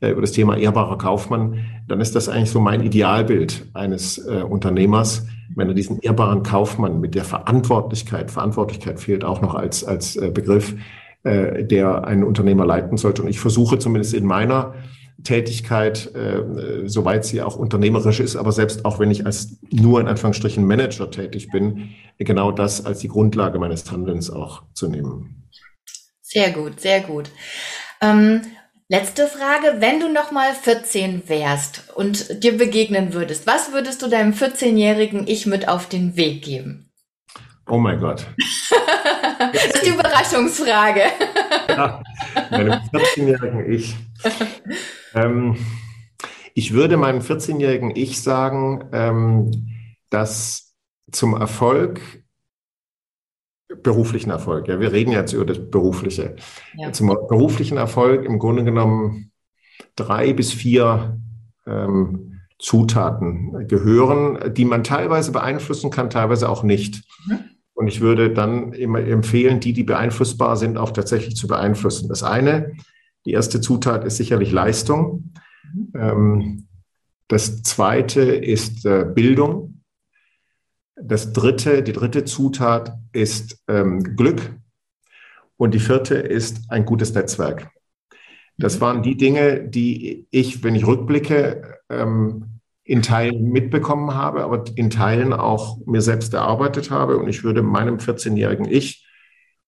äh, 0.00 0.10
über 0.10 0.20
das 0.20 0.32
Thema 0.32 0.56
ehrbarer 0.56 0.98
Kaufmann, 0.98 1.64
dann 1.88 2.00
ist 2.00 2.14
das 2.14 2.28
eigentlich 2.28 2.50
so 2.50 2.60
mein 2.60 2.82
Idealbild 2.82 3.66
eines 3.72 4.18
äh, 4.18 4.42
Unternehmers, 4.42 5.26
wenn 5.54 5.68
er 5.68 5.74
diesen 5.74 6.00
ehrbaren 6.00 6.42
Kaufmann 6.42 7.00
mit 7.00 7.14
der 7.14 7.24
Verantwortlichkeit, 7.24 8.30
Verantwortlichkeit 8.30 9.00
fehlt 9.00 9.24
auch 9.24 9.40
noch 9.40 9.54
als, 9.54 9.84
als 9.84 10.16
äh, 10.16 10.30
Begriff, 10.30 10.74
äh, 11.22 11.64
der 11.64 12.06
einen 12.06 12.24
Unternehmer 12.24 12.66
leiten 12.66 12.98
sollte. 12.98 13.22
Und 13.22 13.28
ich 13.28 13.40
versuche 13.40 13.78
zumindest 13.78 14.12
in 14.12 14.26
meiner 14.26 14.74
Tätigkeit, 15.24 16.14
äh, 16.14 16.88
soweit 16.88 17.24
sie 17.24 17.42
auch 17.42 17.56
unternehmerisch 17.56 18.20
ist, 18.20 18.36
aber 18.36 18.52
selbst 18.52 18.84
auch 18.84 18.98
wenn 18.98 19.10
ich 19.10 19.24
als 19.24 19.58
nur 19.70 20.00
in 20.00 20.08
Anführungsstrichen 20.08 20.64
Manager 20.64 21.10
tätig 21.10 21.48
bin, 21.50 21.94
genau 22.18 22.52
das 22.52 22.84
als 22.84 23.00
die 23.00 23.08
Grundlage 23.08 23.58
meines 23.58 23.90
Handelns 23.90 24.30
auch 24.30 24.62
zu 24.74 24.88
nehmen. 24.88 25.48
Sehr 26.20 26.50
gut, 26.50 26.80
sehr 26.80 27.00
gut. 27.00 27.30
Ähm, 28.00 28.42
letzte 28.88 29.26
Frage, 29.26 29.80
wenn 29.80 30.00
du 30.00 30.12
noch 30.12 30.32
mal 30.32 30.52
14 30.52 31.28
wärst 31.28 31.84
und 31.94 32.42
dir 32.42 32.56
begegnen 32.56 33.14
würdest, 33.14 33.46
was 33.46 33.72
würdest 33.72 34.02
du 34.02 34.08
deinem 34.08 34.32
14-jährigen 34.32 35.26
Ich 35.26 35.46
mit 35.46 35.68
auf 35.68 35.88
den 35.88 36.16
Weg 36.16 36.42
geben? 36.42 36.90
Oh 37.68 37.78
mein 37.78 37.98
Gott. 37.98 38.26
das 39.52 39.64
ist 39.66 39.86
die 39.86 39.90
Überraschungsfrage. 39.90 41.02
ja, 41.68 42.02
meinem 42.50 42.80
14-jährigen 42.92 43.72
Ich. 43.72 43.94
Ähm, 45.16 45.56
ich 46.54 46.72
würde 46.72 46.96
meinem 46.96 47.20
14-jährigen 47.20 47.94
Ich 47.96 48.22
sagen, 48.22 48.88
ähm, 48.92 49.50
dass 50.10 50.74
zum 51.10 51.34
Erfolg, 51.34 52.00
beruflichen 53.82 54.30
Erfolg, 54.30 54.68
ja, 54.68 54.78
wir 54.78 54.92
reden 54.92 55.10
jetzt 55.10 55.32
über 55.32 55.44
das 55.44 55.70
Berufliche, 55.70 56.36
ja. 56.74 56.92
zum 56.92 57.08
beruflichen 57.08 57.78
Erfolg 57.78 58.24
im 58.24 58.38
Grunde 58.38 58.64
genommen 58.64 59.32
drei 59.96 60.32
bis 60.32 60.52
vier 60.52 61.20
ähm, 61.66 62.40
Zutaten 62.58 63.66
gehören, 63.68 64.54
die 64.54 64.64
man 64.64 64.84
teilweise 64.84 65.32
beeinflussen 65.32 65.90
kann, 65.90 66.10
teilweise 66.10 66.48
auch 66.48 66.62
nicht. 66.62 67.02
Mhm. 67.26 67.38
Und 67.74 67.88
ich 67.88 68.00
würde 68.00 68.32
dann 68.32 68.72
immer 68.72 69.00
empfehlen, 69.00 69.60
die, 69.60 69.74
die 69.74 69.82
beeinflussbar 69.82 70.56
sind, 70.56 70.78
auch 70.78 70.92
tatsächlich 70.92 71.36
zu 71.36 71.46
beeinflussen. 71.46 72.08
Das 72.08 72.22
eine 72.22 72.76
die 73.26 73.32
erste 73.32 73.60
Zutat 73.60 74.04
ist 74.04 74.16
sicherlich 74.16 74.52
Leistung. 74.52 75.32
Ähm, 75.94 76.68
das 77.28 77.62
zweite 77.62 78.22
ist 78.22 78.86
äh, 78.86 79.04
Bildung. 79.04 79.82
Das 80.94 81.32
dritte, 81.32 81.82
die 81.82 81.92
dritte 81.92 82.24
Zutat 82.24 82.96
ist 83.12 83.62
ähm, 83.68 84.16
Glück. 84.16 84.54
Und 85.56 85.74
die 85.74 85.80
vierte 85.80 86.14
ist 86.14 86.70
ein 86.70 86.84
gutes 86.84 87.14
Netzwerk. 87.14 87.70
Das 88.58 88.80
waren 88.80 89.02
die 89.02 89.16
Dinge, 89.16 89.68
die 89.68 90.26
ich, 90.30 90.62
wenn 90.62 90.74
ich 90.74 90.86
rückblicke, 90.86 91.80
ähm, 91.90 92.60
in 92.84 93.02
Teilen 93.02 93.50
mitbekommen 93.50 94.14
habe, 94.14 94.44
aber 94.44 94.64
in 94.76 94.90
Teilen 94.90 95.32
auch 95.32 95.78
mir 95.86 96.00
selbst 96.00 96.32
erarbeitet 96.32 96.92
habe. 96.92 97.18
Und 97.18 97.28
ich 97.28 97.42
würde 97.42 97.62
meinem 97.62 97.96
14-jährigen 97.96 98.66
Ich 98.66 99.05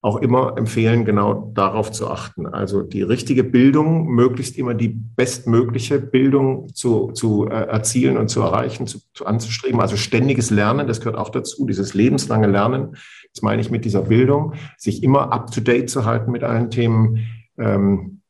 auch 0.00 0.16
immer 0.18 0.56
empfehlen, 0.56 1.04
genau 1.04 1.50
darauf 1.54 1.90
zu 1.90 2.08
achten. 2.08 2.46
Also 2.46 2.82
die 2.82 3.02
richtige 3.02 3.42
Bildung, 3.42 4.06
möglichst 4.06 4.56
immer 4.56 4.74
die 4.74 4.88
bestmögliche 4.88 5.98
Bildung 5.98 6.72
zu, 6.72 7.10
zu 7.12 7.48
äh, 7.48 7.66
erzielen 7.66 8.16
und 8.16 8.28
zu 8.28 8.40
erreichen, 8.40 8.86
zu, 8.86 9.00
zu 9.12 9.26
anzustreben. 9.26 9.80
Also 9.80 9.96
ständiges 9.96 10.50
Lernen, 10.50 10.86
das 10.86 11.00
gehört 11.00 11.18
auch 11.18 11.30
dazu, 11.30 11.66
dieses 11.66 11.94
lebenslange 11.94 12.46
Lernen. 12.46 12.96
Das 13.34 13.42
meine 13.42 13.60
ich 13.60 13.70
mit 13.70 13.84
dieser 13.84 14.02
Bildung, 14.02 14.54
sich 14.76 15.02
immer 15.02 15.32
up-to-date 15.32 15.90
zu 15.90 16.04
halten 16.04 16.30
mit 16.30 16.44
allen 16.44 16.70
Themen. 16.70 17.26
Ähm, 17.58 18.20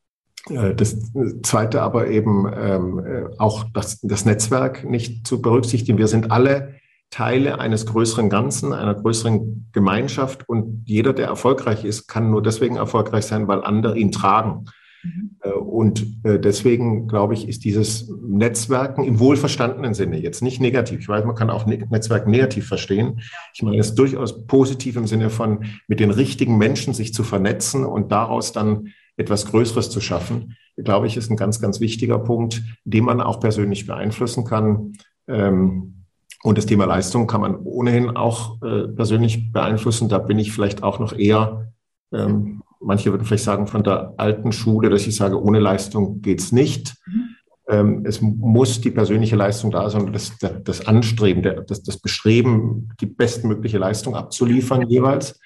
äh, 0.49 0.75
das 0.75 0.97
Zweite 1.43 1.83
aber 1.83 2.09
eben 2.09 2.51
ähm, 2.57 2.99
äh, 2.99 3.25
auch 3.37 3.65
das, 3.75 4.01
das 4.01 4.25
Netzwerk 4.25 4.89
nicht 4.89 5.27
zu 5.27 5.43
berücksichtigen. 5.43 5.99
Wir 5.99 6.09
sind 6.09 6.31
alle 6.31 6.77
Teile 7.11 7.59
eines 7.59 7.87
größeren 7.87 8.29
Ganzen, 8.29 8.73
einer 8.73 8.95
größeren 8.95 9.71
Gemeinschaft. 9.73 10.49
Und 10.49 10.83
jeder, 10.87 11.13
der 11.13 11.27
erfolgreich 11.27 11.85
ist, 11.85 12.07
kann 12.07 12.31
nur 12.31 12.43
deswegen 12.43 12.77
erfolgreich 12.77 13.25
sein, 13.25 13.49
weil 13.49 13.63
andere 13.63 13.99
ihn 13.99 14.13
tragen. 14.13 14.67
Mhm. 15.03 15.37
Äh, 15.43 15.51
und 15.51 16.25
äh, 16.25 16.39
deswegen, 16.39 17.09
glaube 17.09 17.35
ich, 17.35 17.49
ist 17.49 17.65
dieses 17.65 18.13
Netzwerken 18.27 19.05
im 19.05 19.19
wohlverstandenen 19.21 19.95
Sinne 19.95 20.19
jetzt 20.19 20.43
nicht 20.43 20.61
negativ. 20.61 21.01
Ich 21.01 21.09
weiß, 21.09 21.25
man 21.25 21.37
kann 21.37 21.51
auch 21.51 21.67
Netzwerken 21.67 22.31
negativ 22.31 22.67
verstehen. 22.67 23.21
Ich 23.55 23.63
meine 23.63 23.79
es 23.79 23.95
durchaus 23.95 24.47
positiv 24.47 24.97
im 24.97 25.07
Sinne 25.07 25.31
von 25.31 25.65
mit 25.87 26.01
den 26.01 26.11
richtigen 26.11 26.59
Menschen 26.59 26.95
sich 26.95 27.15
zu 27.15 27.23
vernetzen 27.23 27.85
und 27.85 28.13
daraus 28.13 28.53
dann 28.53 28.89
etwas 29.17 29.47
Größeres 29.47 29.91
zu 29.91 30.01
schaffen, 30.01 30.57
glaube 30.77 31.07
ich, 31.07 31.17
ist 31.17 31.31
ein 31.31 31.37
ganz, 31.37 31.61
ganz 31.61 31.81
wichtiger 31.81 32.19
Punkt, 32.19 32.63
den 32.85 33.05
man 33.05 33.21
auch 33.21 33.41
persönlich 33.41 33.87
beeinflussen 33.87 34.45
kann. 34.45 34.93
Ähm, 35.27 36.05
und 36.43 36.57
das 36.57 36.67
Thema 36.67 36.85
Leistung 36.85 37.27
kann 37.27 37.41
man 37.41 37.57
ohnehin 37.57 38.11
auch 38.11 38.63
äh, 38.63 38.89
persönlich 38.89 39.53
beeinflussen. 39.53 40.09
Da 40.09 40.19
bin 40.19 40.39
ich 40.39 40.53
vielleicht 40.53 40.83
auch 40.83 40.99
noch 41.01 41.13
eher, 41.13 41.73
ähm, 42.13 42.63
manche 42.81 43.11
würden 43.11 43.25
vielleicht 43.25 43.45
sagen, 43.45 43.67
von 43.67 43.83
der 43.83 44.15
alten 44.19 44.53
Schule, 44.53 44.89
dass 44.89 45.07
ich 45.07 45.17
sage, 45.17 45.43
ohne 45.43 45.59
Leistung 45.59 46.23
geht's 46.23 46.53
nicht. 46.53 46.95
Mhm. 47.07 47.23
Ähm, 47.69 48.05
es 48.07 48.21
muss 48.21 48.81
die 48.81 48.91
persönliche 48.91 49.37
Leistung 49.37 49.73
da 49.73 49.91
sein, 49.91 50.13
das, 50.13 50.39
das 50.39 50.87
Anstreben, 50.87 51.43
das, 51.67 51.83
das 51.83 51.99
Bestreben, 51.99 52.91
die 53.01 53.07
bestmögliche 53.07 53.79
Leistung 53.79 54.15
abzuliefern 54.15 54.89
jeweils. 54.89 55.41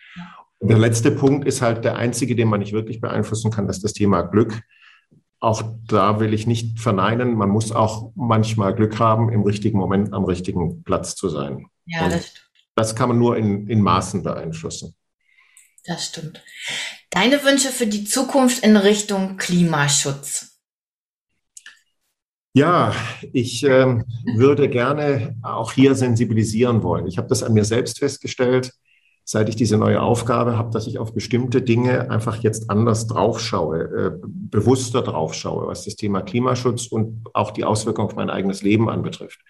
Und 0.59 0.69
der 0.69 0.79
letzte 0.79 1.11
Punkt 1.11 1.47
ist 1.49 1.63
halt 1.63 1.85
der 1.85 1.97
einzige, 1.97 2.37
den 2.37 2.49
man 2.49 2.61
nicht 2.61 2.73
wirklich 2.73 3.01
beeinflussen 3.01 3.51
kann, 3.51 3.67
das 3.67 3.79
ist 3.79 3.85
das 3.85 3.93
Thema 3.95 4.23
Glück 4.23 4.63
auch 5.43 5.65
da 5.89 6.21
will 6.21 6.33
ich 6.35 6.47
nicht 6.47 6.79
verneinen, 6.79 7.35
man 7.35 7.51
muss 7.51 7.73
auch 7.73 8.13
manchmal 8.15 8.77
Glück 8.77 9.01
haben, 9.01 9.29
im 9.29 9.43
richtigen 9.43 9.77
Moment 9.77 10.13
am 10.13 10.25
richtigen 10.25 10.85
Platz 10.85 11.17
zu 11.17 11.29
sein. 11.29 11.67
Ja, 11.85 12.09
das 12.09 12.29
stimmt. 12.29 12.51
Das 12.77 12.95
kann 12.95 13.09
man 13.09 13.19
nur 13.19 13.37
in, 13.37 13.67
in 13.67 13.83
Maßen 13.83 14.23
beeinflussen. 14.23 14.95
Das 15.85 16.07
stimmt. 16.07 16.45
Deine 17.11 17.43
Wünsche 17.43 17.71
für 17.71 17.89
die 17.89 18.05
Zukunft 18.05 18.65
in 18.65 18.77
Richtung 18.77 19.37
Klimaschutz? 19.37 20.61
Ja, 22.55 22.95
ich 23.33 23.65
äh, 23.65 23.99
würde 24.37 24.69
gerne 24.69 25.37
auch 25.43 25.73
hier 25.73 25.97
sensibilisieren 25.97 26.85
wollen. 26.85 27.09
Ich 27.09 27.19
habe 27.19 27.29
das 27.29 27.43
an 27.43 27.53
mir 27.53 27.65
selbst 27.65 27.99
festgestellt 27.99 28.73
seit 29.25 29.49
ich 29.49 29.57
diese 29.57 29.79
neue 29.79 30.03
Aufgabe 30.03 30.57
habe, 30.57 30.71
dass 30.71 30.87
ich 30.87 30.99
auf 30.99 31.15
bestimmte 31.15 31.63
Dinge 31.63 32.11
einfach 32.11 32.37
jetzt 32.39 32.71
anders 32.71 33.07
draufschaue, 33.07 33.81
äh, 33.81 34.11
bewusster 34.25 35.03
draufschaue, 35.03 35.67
was 35.67 35.85
das 35.85 35.97
Thema 35.97 36.23
Klimaschutz 36.23 36.87
und 36.87 37.25
auch 37.33 37.53
die 37.53 37.65
Auswirkungen 37.65 38.09
auf 38.09 38.17
mein 38.17 38.31
eigenes 38.31 38.63
Leben 38.63 38.89
anbetrifft. 38.89 39.41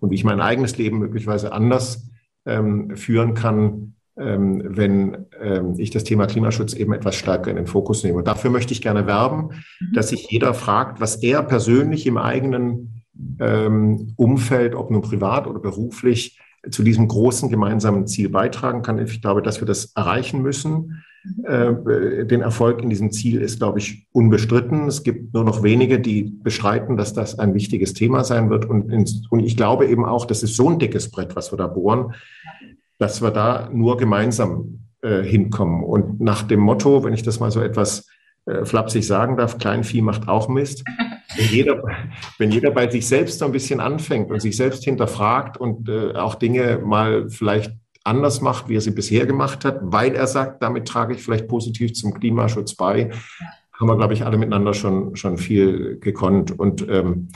Und 0.00 0.10
wie 0.10 0.16
ich 0.16 0.24
mein 0.24 0.40
eigenes 0.40 0.76
Leben 0.78 0.98
möglicherweise 0.98 1.52
anders 1.52 2.08
ähm, 2.44 2.96
führen 2.96 3.34
kann, 3.34 3.94
ähm, 4.16 4.62
wenn 4.66 5.26
ähm, 5.40 5.74
ich 5.78 5.90
das 5.90 6.04
Thema 6.04 6.26
Klimaschutz 6.26 6.74
eben 6.74 6.92
etwas 6.92 7.14
stärker 7.14 7.50
in 7.50 7.56
den 7.56 7.66
Fokus 7.66 8.04
nehme. 8.04 8.18
Und 8.18 8.28
dafür 8.28 8.50
möchte 8.50 8.72
ich 8.74 8.82
gerne 8.82 9.06
werben, 9.06 9.62
mhm. 9.80 9.92
dass 9.94 10.10
sich 10.10 10.30
jeder 10.30 10.52
fragt, 10.52 11.00
was 11.00 11.16
er 11.22 11.42
persönlich 11.42 12.06
im 12.06 12.18
eigenen 12.18 13.02
ähm, 13.40 14.12
Umfeld, 14.16 14.74
ob 14.74 14.90
nun 14.90 15.00
privat 15.00 15.46
oder 15.46 15.60
beruflich, 15.60 16.38
zu 16.70 16.82
diesem 16.82 17.08
großen 17.08 17.48
gemeinsamen 17.48 18.06
Ziel 18.06 18.28
beitragen 18.28 18.82
kann. 18.82 18.98
Ich 18.98 19.20
glaube, 19.20 19.42
dass 19.42 19.60
wir 19.60 19.66
das 19.66 19.92
erreichen 19.96 20.42
müssen. 20.42 21.02
Äh, 21.44 22.26
den 22.26 22.40
Erfolg 22.40 22.82
in 22.82 22.90
diesem 22.90 23.10
Ziel 23.12 23.40
ist, 23.40 23.58
glaube 23.58 23.78
ich, 23.78 24.06
unbestritten. 24.12 24.86
Es 24.86 25.02
gibt 25.02 25.34
nur 25.34 25.44
noch 25.44 25.62
wenige, 25.62 26.00
die 26.00 26.24
bestreiten, 26.24 26.96
dass 26.96 27.12
das 27.12 27.38
ein 27.38 27.54
wichtiges 27.54 27.94
Thema 27.94 28.24
sein 28.24 28.50
wird. 28.50 28.64
Und, 28.64 28.92
und 29.30 29.40
ich 29.40 29.56
glaube 29.56 29.86
eben 29.86 30.04
auch, 30.04 30.24
das 30.24 30.42
ist 30.42 30.56
so 30.56 30.68
ein 30.68 30.78
dickes 30.78 31.10
Brett, 31.10 31.34
was 31.36 31.52
wir 31.52 31.56
da 31.56 31.66
bohren, 31.66 32.14
dass 32.98 33.22
wir 33.22 33.30
da 33.30 33.68
nur 33.72 33.96
gemeinsam 33.96 34.80
äh, 35.02 35.22
hinkommen. 35.22 35.82
Und 35.82 36.20
nach 36.20 36.42
dem 36.42 36.60
Motto, 36.60 37.02
wenn 37.04 37.14
ich 37.14 37.22
das 37.22 37.40
mal 37.40 37.50
so 37.50 37.60
etwas 37.60 38.06
äh, 38.46 38.64
flapsig 38.64 39.06
sagen 39.06 39.36
darf, 39.36 39.58
Kleinvieh 39.58 40.02
macht 40.02 40.28
auch 40.28 40.48
Mist. 40.48 40.84
Wenn 41.36 41.46
jeder, 41.46 41.82
wenn 42.38 42.50
jeder 42.50 42.70
bei 42.70 42.90
sich 42.90 43.06
selbst 43.06 43.38
so 43.38 43.44
ein 43.44 43.52
bisschen 43.52 43.80
anfängt 43.80 44.30
und 44.30 44.40
sich 44.40 44.56
selbst 44.56 44.84
hinterfragt 44.84 45.56
und 45.56 45.88
äh, 45.88 46.14
auch 46.14 46.34
Dinge 46.34 46.78
mal 46.78 47.28
vielleicht 47.30 47.72
anders 48.04 48.40
macht, 48.40 48.68
wie 48.68 48.76
er 48.76 48.80
sie 48.80 48.90
bisher 48.90 49.26
gemacht 49.26 49.64
hat, 49.64 49.78
weil 49.82 50.14
er 50.14 50.26
sagt, 50.26 50.62
damit 50.62 50.88
trage 50.88 51.14
ich 51.14 51.22
vielleicht 51.22 51.48
positiv 51.48 51.94
zum 51.94 52.14
Klimaschutz 52.14 52.74
bei, 52.74 53.10
haben 53.72 53.88
wir, 53.88 53.96
glaube 53.96 54.14
ich, 54.14 54.24
alle 54.24 54.38
miteinander 54.38 54.74
schon, 54.74 55.16
schon 55.16 55.38
viel 55.38 55.98
gekonnt. 56.00 56.58
Und 56.58 56.86
ähm, 56.88 57.28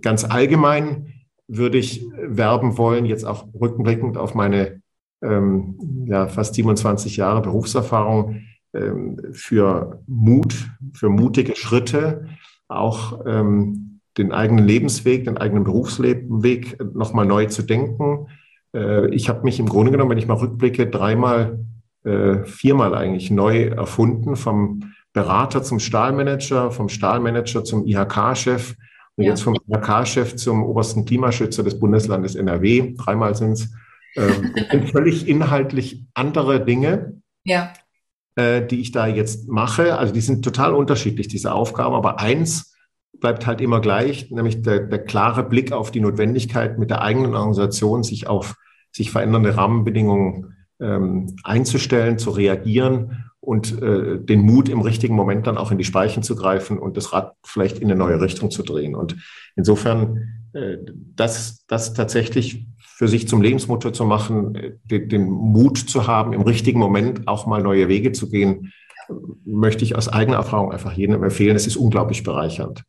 ganz 0.00 0.24
allgemein 0.24 1.12
würde 1.48 1.78
ich 1.78 2.06
werben 2.16 2.78
wollen, 2.78 3.04
jetzt 3.04 3.24
auch 3.24 3.46
rückblickend 3.58 4.16
auf 4.16 4.34
meine 4.34 4.80
ähm, 5.22 6.06
ja, 6.06 6.28
fast 6.28 6.54
27 6.54 7.16
Jahre 7.16 7.42
Berufserfahrung, 7.42 8.42
ähm, 8.74 9.20
für 9.32 10.02
Mut, 10.06 10.70
für 10.94 11.10
mutige 11.10 11.54
Schritte, 11.56 12.26
auch 12.76 13.24
ähm, 13.26 14.00
den 14.18 14.32
eigenen 14.32 14.66
Lebensweg, 14.66 15.24
den 15.24 15.38
eigenen 15.38 15.64
Berufsweg 15.64 16.78
nochmal 16.94 17.26
neu 17.26 17.46
zu 17.46 17.62
denken. 17.62 18.26
Äh, 18.74 19.08
ich 19.14 19.28
habe 19.28 19.42
mich 19.42 19.58
im 19.58 19.68
Grunde 19.68 19.92
genommen, 19.92 20.10
wenn 20.10 20.18
ich 20.18 20.26
mal 20.26 20.36
rückblicke, 20.36 20.86
dreimal, 20.86 21.58
äh, 22.04 22.44
viermal 22.44 22.94
eigentlich 22.94 23.30
neu 23.30 23.64
erfunden, 23.64 24.36
vom 24.36 24.92
Berater 25.12 25.62
zum 25.62 25.78
Stahlmanager, 25.78 26.70
vom 26.70 26.88
Stahlmanager 26.88 27.64
zum 27.64 27.86
IHK-Chef 27.86 28.74
und 29.16 29.24
ja. 29.24 29.30
jetzt 29.30 29.42
vom 29.42 29.54
IHK-Chef 29.54 30.36
zum 30.36 30.62
obersten 30.64 31.04
Klimaschützer 31.04 31.62
des 31.62 31.78
Bundeslandes 31.78 32.34
NRW. 32.34 32.94
Dreimal 32.96 33.34
sind 33.36 33.52
es. 33.52 33.72
Ähm, 34.14 34.88
völlig 34.88 35.26
inhaltlich 35.26 36.04
andere 36.12 36.62
Dinge. 36.62 37.14
Ja 37.44 37.72
äh, 38.36 38.66
die 38.66 38.80
ich 38.80 38.92
da 38.92 39.06
jetzt 39.06 39.48
mache. 39.48 39.98
Also 39.98 40.12
die 40.12 40.20
sind 40.20 40.44
total 40.44 40.74
unterschiedlich, 40.74 41.28
diese 41.28 41.52
Aufgaben, 41.52 41.94
aber 41.94 42.20
eins 42.20 42.74
bleibt 43.20 43.46
halt 43.46 43.60
immer 43.60 43.80
gleich, 43.80 44.30
nämlich 44.30 44.62
der, 44.62 44.80
der 44.80 44.98
klare 44.98 45.44
Blick 45.44 45.72
auf 45.72 45.90
die 45.90 46.00
Notwendigkeit, 46.00 46.78
mit 46.78 46.90
der 46.90 47.02
eigenen 47.02 47.34
Organisation 47.34 48.02
sich 48.02 48.26
auf 48.26 48.56
sich 48.90 49.10
verändernde 49.10 49.56
Rahmenbedingungen 49.56 50.56
ähm, 50.80 51.36
einzustellen, 51.44 52.18
zu 52.18 52.30
reagieren 52.30 53.24
und 53.40 53.80
äh, 53.82 54.18
den 54.18 54.40
Mut 54.40 54.68
im 54.68 54.80
richtigen 54.80 55.14
Moment 55.14 55.46
dann 55.46 55.58
auch 55.58 55.70
in 55.70 55.78
die 55.78 55.84
Speichen 55.84 56.22
zu 56.22 56.36
greifen 56.36 56.78
und 56.78 56.96
das 56.96 57.12
Rad 57.12 57.34
vielleicht 57.44 57.78
in 57.78 57.90
eine 57.90 57.98
neue 57.98 58.20
Richtung 58.20 58.50
zu 58.50 58.62
drehen. 58.62 58.94
Und 58.94 59.16
insofern, 59.56 60.28
äh, 60.52 60.76
das, 61.14 61.64
das 61.66 61.94
tatsächlich 61.94 62.66
für 63.02 63.08
sich 63.08 63.26
zum 63.26 63.42
Lebensmotto 63.42 63.90
zu 63.90 64.04
machen, 64.04 64.78
den, 64.84 65.08
den 65.08 65.28
Mut 65.28 65.76
zu 65.76 66.06
haben, 66.06 66.32
im 66.32 66.42
richtigen 66.42 66.78
Moment 66.78 67.26
auch 67.26 67.46
mal 67.48 67.60
neue 67.60 67.88
Wege 67.88 68.12
zu 68.12 68.30
gehen, 68.30 68.72
möchte 69.44 69.82
ich 69.82 69.96
aus 69.96 70.08
eigener 70.08 70.36
Erfahrung 70.36 70.70
einfach 70.70 70.92
jedem 70.92 71.20
empfehlen. 71.24 71.56
Es 71.56 71.66
ist 71.66 71.74
unglaublich 71.74 72.22
bereichernd 72.22 72.84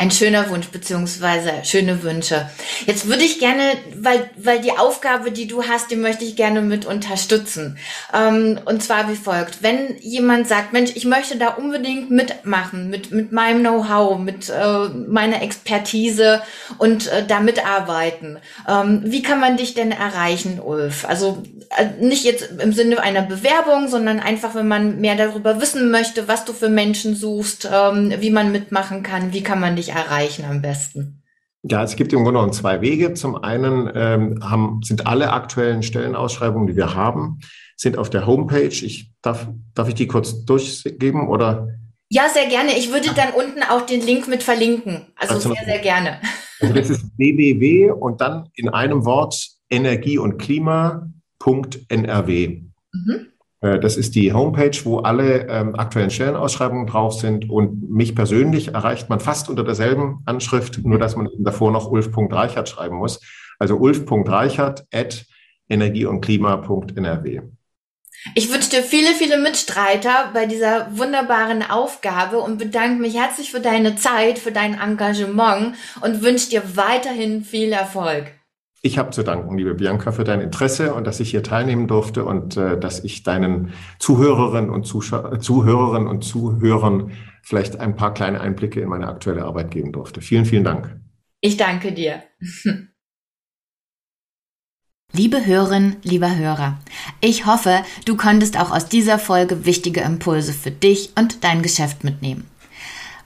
ein 0.00 0.12
schöner 0.12 0.48
Wunsch 0.48 0.68
beziehungsweise 0.68 1.52
schöne 1.64 2.04
Wünsche. 2.04 2.48
Jetzt 2.86 3.08
würde 3.08 3.24
ich 3.24 3.40
gerne, 3.40 3.72
weil, 3.96 4.30
weil 4.36 4.60
die 4.60 4.70
Aufgabe, 4.70 5.32
die 5.32 5.48
du 5.48 5.64
hast, 5.64 5.90
die 5.90 5.96
möchte 5.96 6.24
ich 6.24 6.36
gerne 6.36 6.62
mit 6.62 6.86
unterstützen. 6.86 7.78
Ähm, 8.14 8.60
und 8.64 8.80
zwar 8.80 9.10
wie 9.10 9.16
folgt. 9.16 9.60
Wenn 9.60 9.98
jemand 9.98 10.46
sagt, 10.46 10.72
Mensch, 10.72 10.92
ich 10.94 11.04
möchte 11.04 11.36
da 11.36 11.48
unbedingt 11.48 12.12
mitmachen, 12.12 12.90
mit, 12.90 13.10
mit 13.10 13.32
meinem 13.32 13.58
Know-how, 13.58 14.20
mit 14.20 14.48
äh, 14.48 14.88
meiner 14.88 15.42
Expertise 15.42 16.42
und 16.78 17.08
äh, 17.08 17.26
da 17.26 17.40
mitarbeiten, 17.40 18.38
ähm, 18.68 19.02
wie 19.04 19.22
kann 19.22 19.40
man 19.40 19.56
dich 19.56 19.74
denn 19.74 19.90
erreichen, 19.90 20.60
Ulf? 20.60 21.06
Also 21.06 21.42
äh, 21.76 21.86
nicht 22.00 22.24
jetzt 22.24 22.50
im 22.60 22.72
Sinne 22.72 23.00
einer 23.00 23.22
Bewerbung, 23.22 23.88
sondern 23.88 24.20
einfach, 24.20 24.54
wenn 24.54 24.68
man 24.68 25.00
mehr 25.00 25.16
darüber 25.16 25.60
wissen 25.60 25.90
möchte, 25.90 26.28
was 26.28 26.44
du 26.44 26.52
für 26.52 26.68
Menschen 26.68 27.16
suchst, 27.16 27.68
ähm, 27.70 28.14
wie 28.20 28.30
man 28.30 28.52
mitmachen 28.52 29.02
kann, 29.02 29.32
wie 29.32 29.42
kann 29.42 29.58
man 29.58 29.74
dich 29.74 29.87
erreichen 29.88 30.44
am 30.44 30.62
besten? 30.62 31.22
Ja, 31.62 31.82
es 31.82 31.96
gibt 31.96 32.12
im 32.12 32.20
Grunde 32.20 32.38
genommen 32.38 32.52
zwei 32.52 32.80
Wege. 32.80 33.14
Zum 33.14 33.34
einen 33.36 33.90
ähm, 33.94 34.38
haben, 34.42 34.80
sind 34.82 35.06
alle 35.06 35.32
aktuellen 35.32 35.82
Stellenausschreibungen, 35.82 36.68
die 36.68 36.76
wir 36.76 36.94
haben, 36.94 37.40
sind 37.76 37.98
auf 37.98 38.10
der 38.10 38.26
Homepage. 38.26 38.66
Ich 38.68 39.12
darf, 39.22 39.48
darf 39.74 39.88
ich 39.88 39.94
die 39.94 40.06
kurz 40.06 40.44
durchgeben 40.44 41.28
oder? 41.28 41.68
Ja, 42.10 42.28
sehr 42.32 42.46
gerne. 42.46 42.78
Ich 42.78 42.92
würde 42.92 43.12
dann 43.14 43.32
unten 43.32 43.62
auch 43.62 43.82
den 43.82 44.00
Link 44.00 44.28
mit 44.28 44.42
verlinken. 44.42 45.08
Also, 45.16 45.34
also 45.34 45.52
sehr, 45.52 45.64
sehr 45.64 45.80
gerne. 45.80 46.20
Also 46.60 46.74
das 46.74 46.90
ist 46.90 47.04
www 47.16 47.90
und 47.92 48.20
dann 48.20 48.48
in 48.54 48.68
einem 48.68 49.04
Wort 49.04 49.36
Energie 49.70 50.18
und 50.18 50.38
Klima.nrw. 50.38 51.08
Mhm. 52.92 53.26
Äh, 53.60 53.78
das 53.78 53.96
ist 53.96 54.14
die 54.14 54.32
Homepage, 54.32 54.76
wo 54.84 54.98
alle 54.98 55.48
ähm, 55.48 55.74
aktuellen 55.74 56.10
Stellenausschreibungen 56.10 56.86
drauf 56.86 57.14
sind. 57.14 57.50
Und 57.50 57.90
mich 57.90 58.14
persönlich 58.14 58.74
erreicht 58.74 59.08
man 59.08 59.20
fast 59.20 59.48
unter 59.48 59.64
derselben 59.64 60.20
Anschrift, 60.26 60.80
nur 60.84 60.98
dass 60.98 61.16
man 61.16 61.28
davor 61.38 61.70
noch 61.70 61.90
ulf.reichert 61.90 62.68
schreiben 62.68 62.96
muss. 62.96 63.20
Also 63.58 63.76
ulf.reichert 63.76 64.86
at 64.92 65.26
energie- 65.68 66.06
und 66.06 66.20
klima.nrw. 66.20 67.40
Ich 68.34 68.52
wünsche 68.52 68.70
dir 68.70 68.82
viele, 68.82 69.14
viele 69.14 69.38
Mitstreiter 69.38 70.30
bei 70.34 70.46
dieser 70.46 70.88
wunderbaren 70.96 71.62
Aufgabe 71.62 72.38
und 72.40 72.58
bedanke 72.58 73.00
mich 73.00 73.16
herzlich 73.16 73.52
für 73.52 73.60
deine 73.60 73.94
Zeit, 73.94 74.40
für 74.40 74.50
dein 74.50 74.78
Engagement 74.78 75.76
und 76.00 76.22
wünsche 76.22 76.50
dir 76.50 76.76
weiterhin 76.76 77.44
viel 77.44 77.72
Erfolg. 77.72 78.37
Ich 78.80 78.96
habe 78.96 79.10
zu 79.10 79.24
danken, 79.24 79.58
liebe 79.58 79.74
Bianca, 79.74 80.12
für 80.12 80.22
dein 80.22 80.40
Interesse 80.40 80.94
und 80.94 81.04
dass 81.04 81.18
ich 81.18 81.30
hier 81.30 81.42
teilnehmen 81.42 81.88
durfte 81.88 82.24
und 82.24 82.56
äh, 82.56 82.78
dass 82.78 83.02
ich 83.02 83.24
deinen 83.24 83.72
Zuhörerinnen 83.98 84.70
und 84.70 84.84
Zuschau 84.84 85.36
Zuhörerinnen 85.36 86.06
und 86.06 86.22
Zuhörern 86.22 87.10
vielleicht 87.42 87.80
ein 87.80 87.96
paar 87.96 88.14
kleine 88.14 88.40
Einblicke 88.40 88.80
in 88.80 88.88
meine 88.88 89.08
aktuelle 89.08 89.44
Arbeit 89.44 89.72
geben 89.72 89.90
durfte. 89.90 90.20
Vielen, 90.20 90.44
vielen 90.44 90.62
Dank. 90.64 91.00
Ich 91.40 91.56
danke 91.56 91.92
dir. 91.92 92.22
Liebe 95.14 95.46
Hörerin, 95.46 95.96
lieber 96.02 96.36
Hörer, 96.36 96.78
ich 97.22 97.46
hoffe, 97.46 97.82
du 98.04 98.14
konntest 98.16 98.60
auch 98.60 98.70
aus 98.70 98.90
dieser 98.90 99.18
Folge 99.18 99.64
wichtige 99.64 100.02
Impulse 100.02 100.52
für 100.52 100.70
dich 100.70 101.12
und 101.16 101.42
dein 101.44 101.62
Geschäft 101.62 102.04
mitnehmen. 102.04 102.46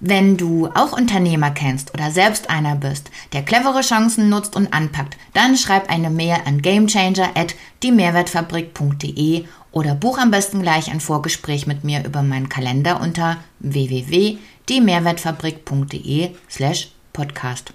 Wenn 0.05 0.37
du 0.37 0.69
auch 0.75 0.99
Unternehmer 0.99 1.53
kennst 1.53 1.95
oder 1.95 2.11
selbst 2.11 2.51
einer 2.51 2.75
bist, 2.75 3.13
der 3.33 3.45
clevere 3.45 3.83
Chancen 3.83 4.29
nutzt 4.29 4.57
und 4.57 4.75
anpackt, 4.75 5.17
dann 5.33 5.57
schreib 5.57 5.89
eine 5.89 6.11
Mail 6.11 6.39
an 6.45 6.61
gamechanger 6.61 7.31
at 7.37 7.55
diemehrwertfabrik.de 7.85 9.45
oder 9.71 9.95
buch 9.95 10.19
am 10.19 10.33
besten 10.33 10.61
gleich 10.61 10.91
ein 10.91 10.99
Vorgespräch 10.99 11.69
mit 11.69 11.85
mir 11.85 12.05
über 12.05 12.23
meinen 12.23 12.49
Kalender 12.49 13.01
unter 13.01 13.37
www.diemehrwertfabrik.de 13.61 16.31
slash 16.51 16.89
podcast. 17.13 17.73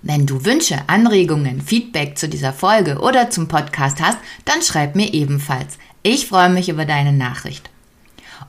Wenn 0.00 0.24
du 0.24 0.46
Wünsche, 0.46 0.78
Anregungen, 0.86 1.60
Feedback 1.60 2.16
zu 2.16 2.30
dieser 2.30 2.54
Folge 2.54 2.98
oder 3.00 3.28
zum 3.28 3.48
Podcast 3.48 4.00
hast, 4.00 4.16
dann 4.46 4.62
schreib 4.62 4.96
mir 4.96 5.12
ebenfalls. 5.12 5.76
Ich 6.02 6.28
freue 6.28 6.48
mich 6.48 6.70
über 6.70 6.86
deine 6.86 7.12
Nachricht. 7.12 7.68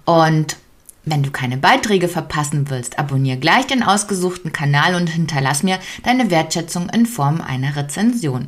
Und 0.05 0.55
wenn 1.05 1.23
du 1.23 1.31
keine 1.31 1.57
Beiträge 1.57 2.07
verpassen 2.07 2.69
willst, 2.69 2.99
abonniere 2.99 3.37
gleich 3.37 3.67
den 3.67 3.83
ausgesuchten 3.83 4.53
Kanal 4.53 4.95
und 4.95 5.07
hinterlass 5.07 5.63
mir 5.63 5.79
deine 6.03 6.29
Wertschätzung 6.29 6.89
in 6.89 7.05
Form 7.05 7.41
einer 7.41 7.75
Rezension. 7.75 8.45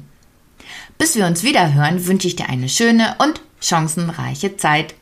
Bis 0.98 1.16
wir 1.16 1.26
uns 1.26 1.44
wieder 1.44 1.74
hören, 1.74 2.06
wünsche 2.08 2.28
ich 2.28 2.36
dir 2.36 2.50
eine 2.50 2.70
schöne 2.70 3.16
und 3.20 3.42
chancenreiche 3.60 4.58
Zeit. 4.58 4.96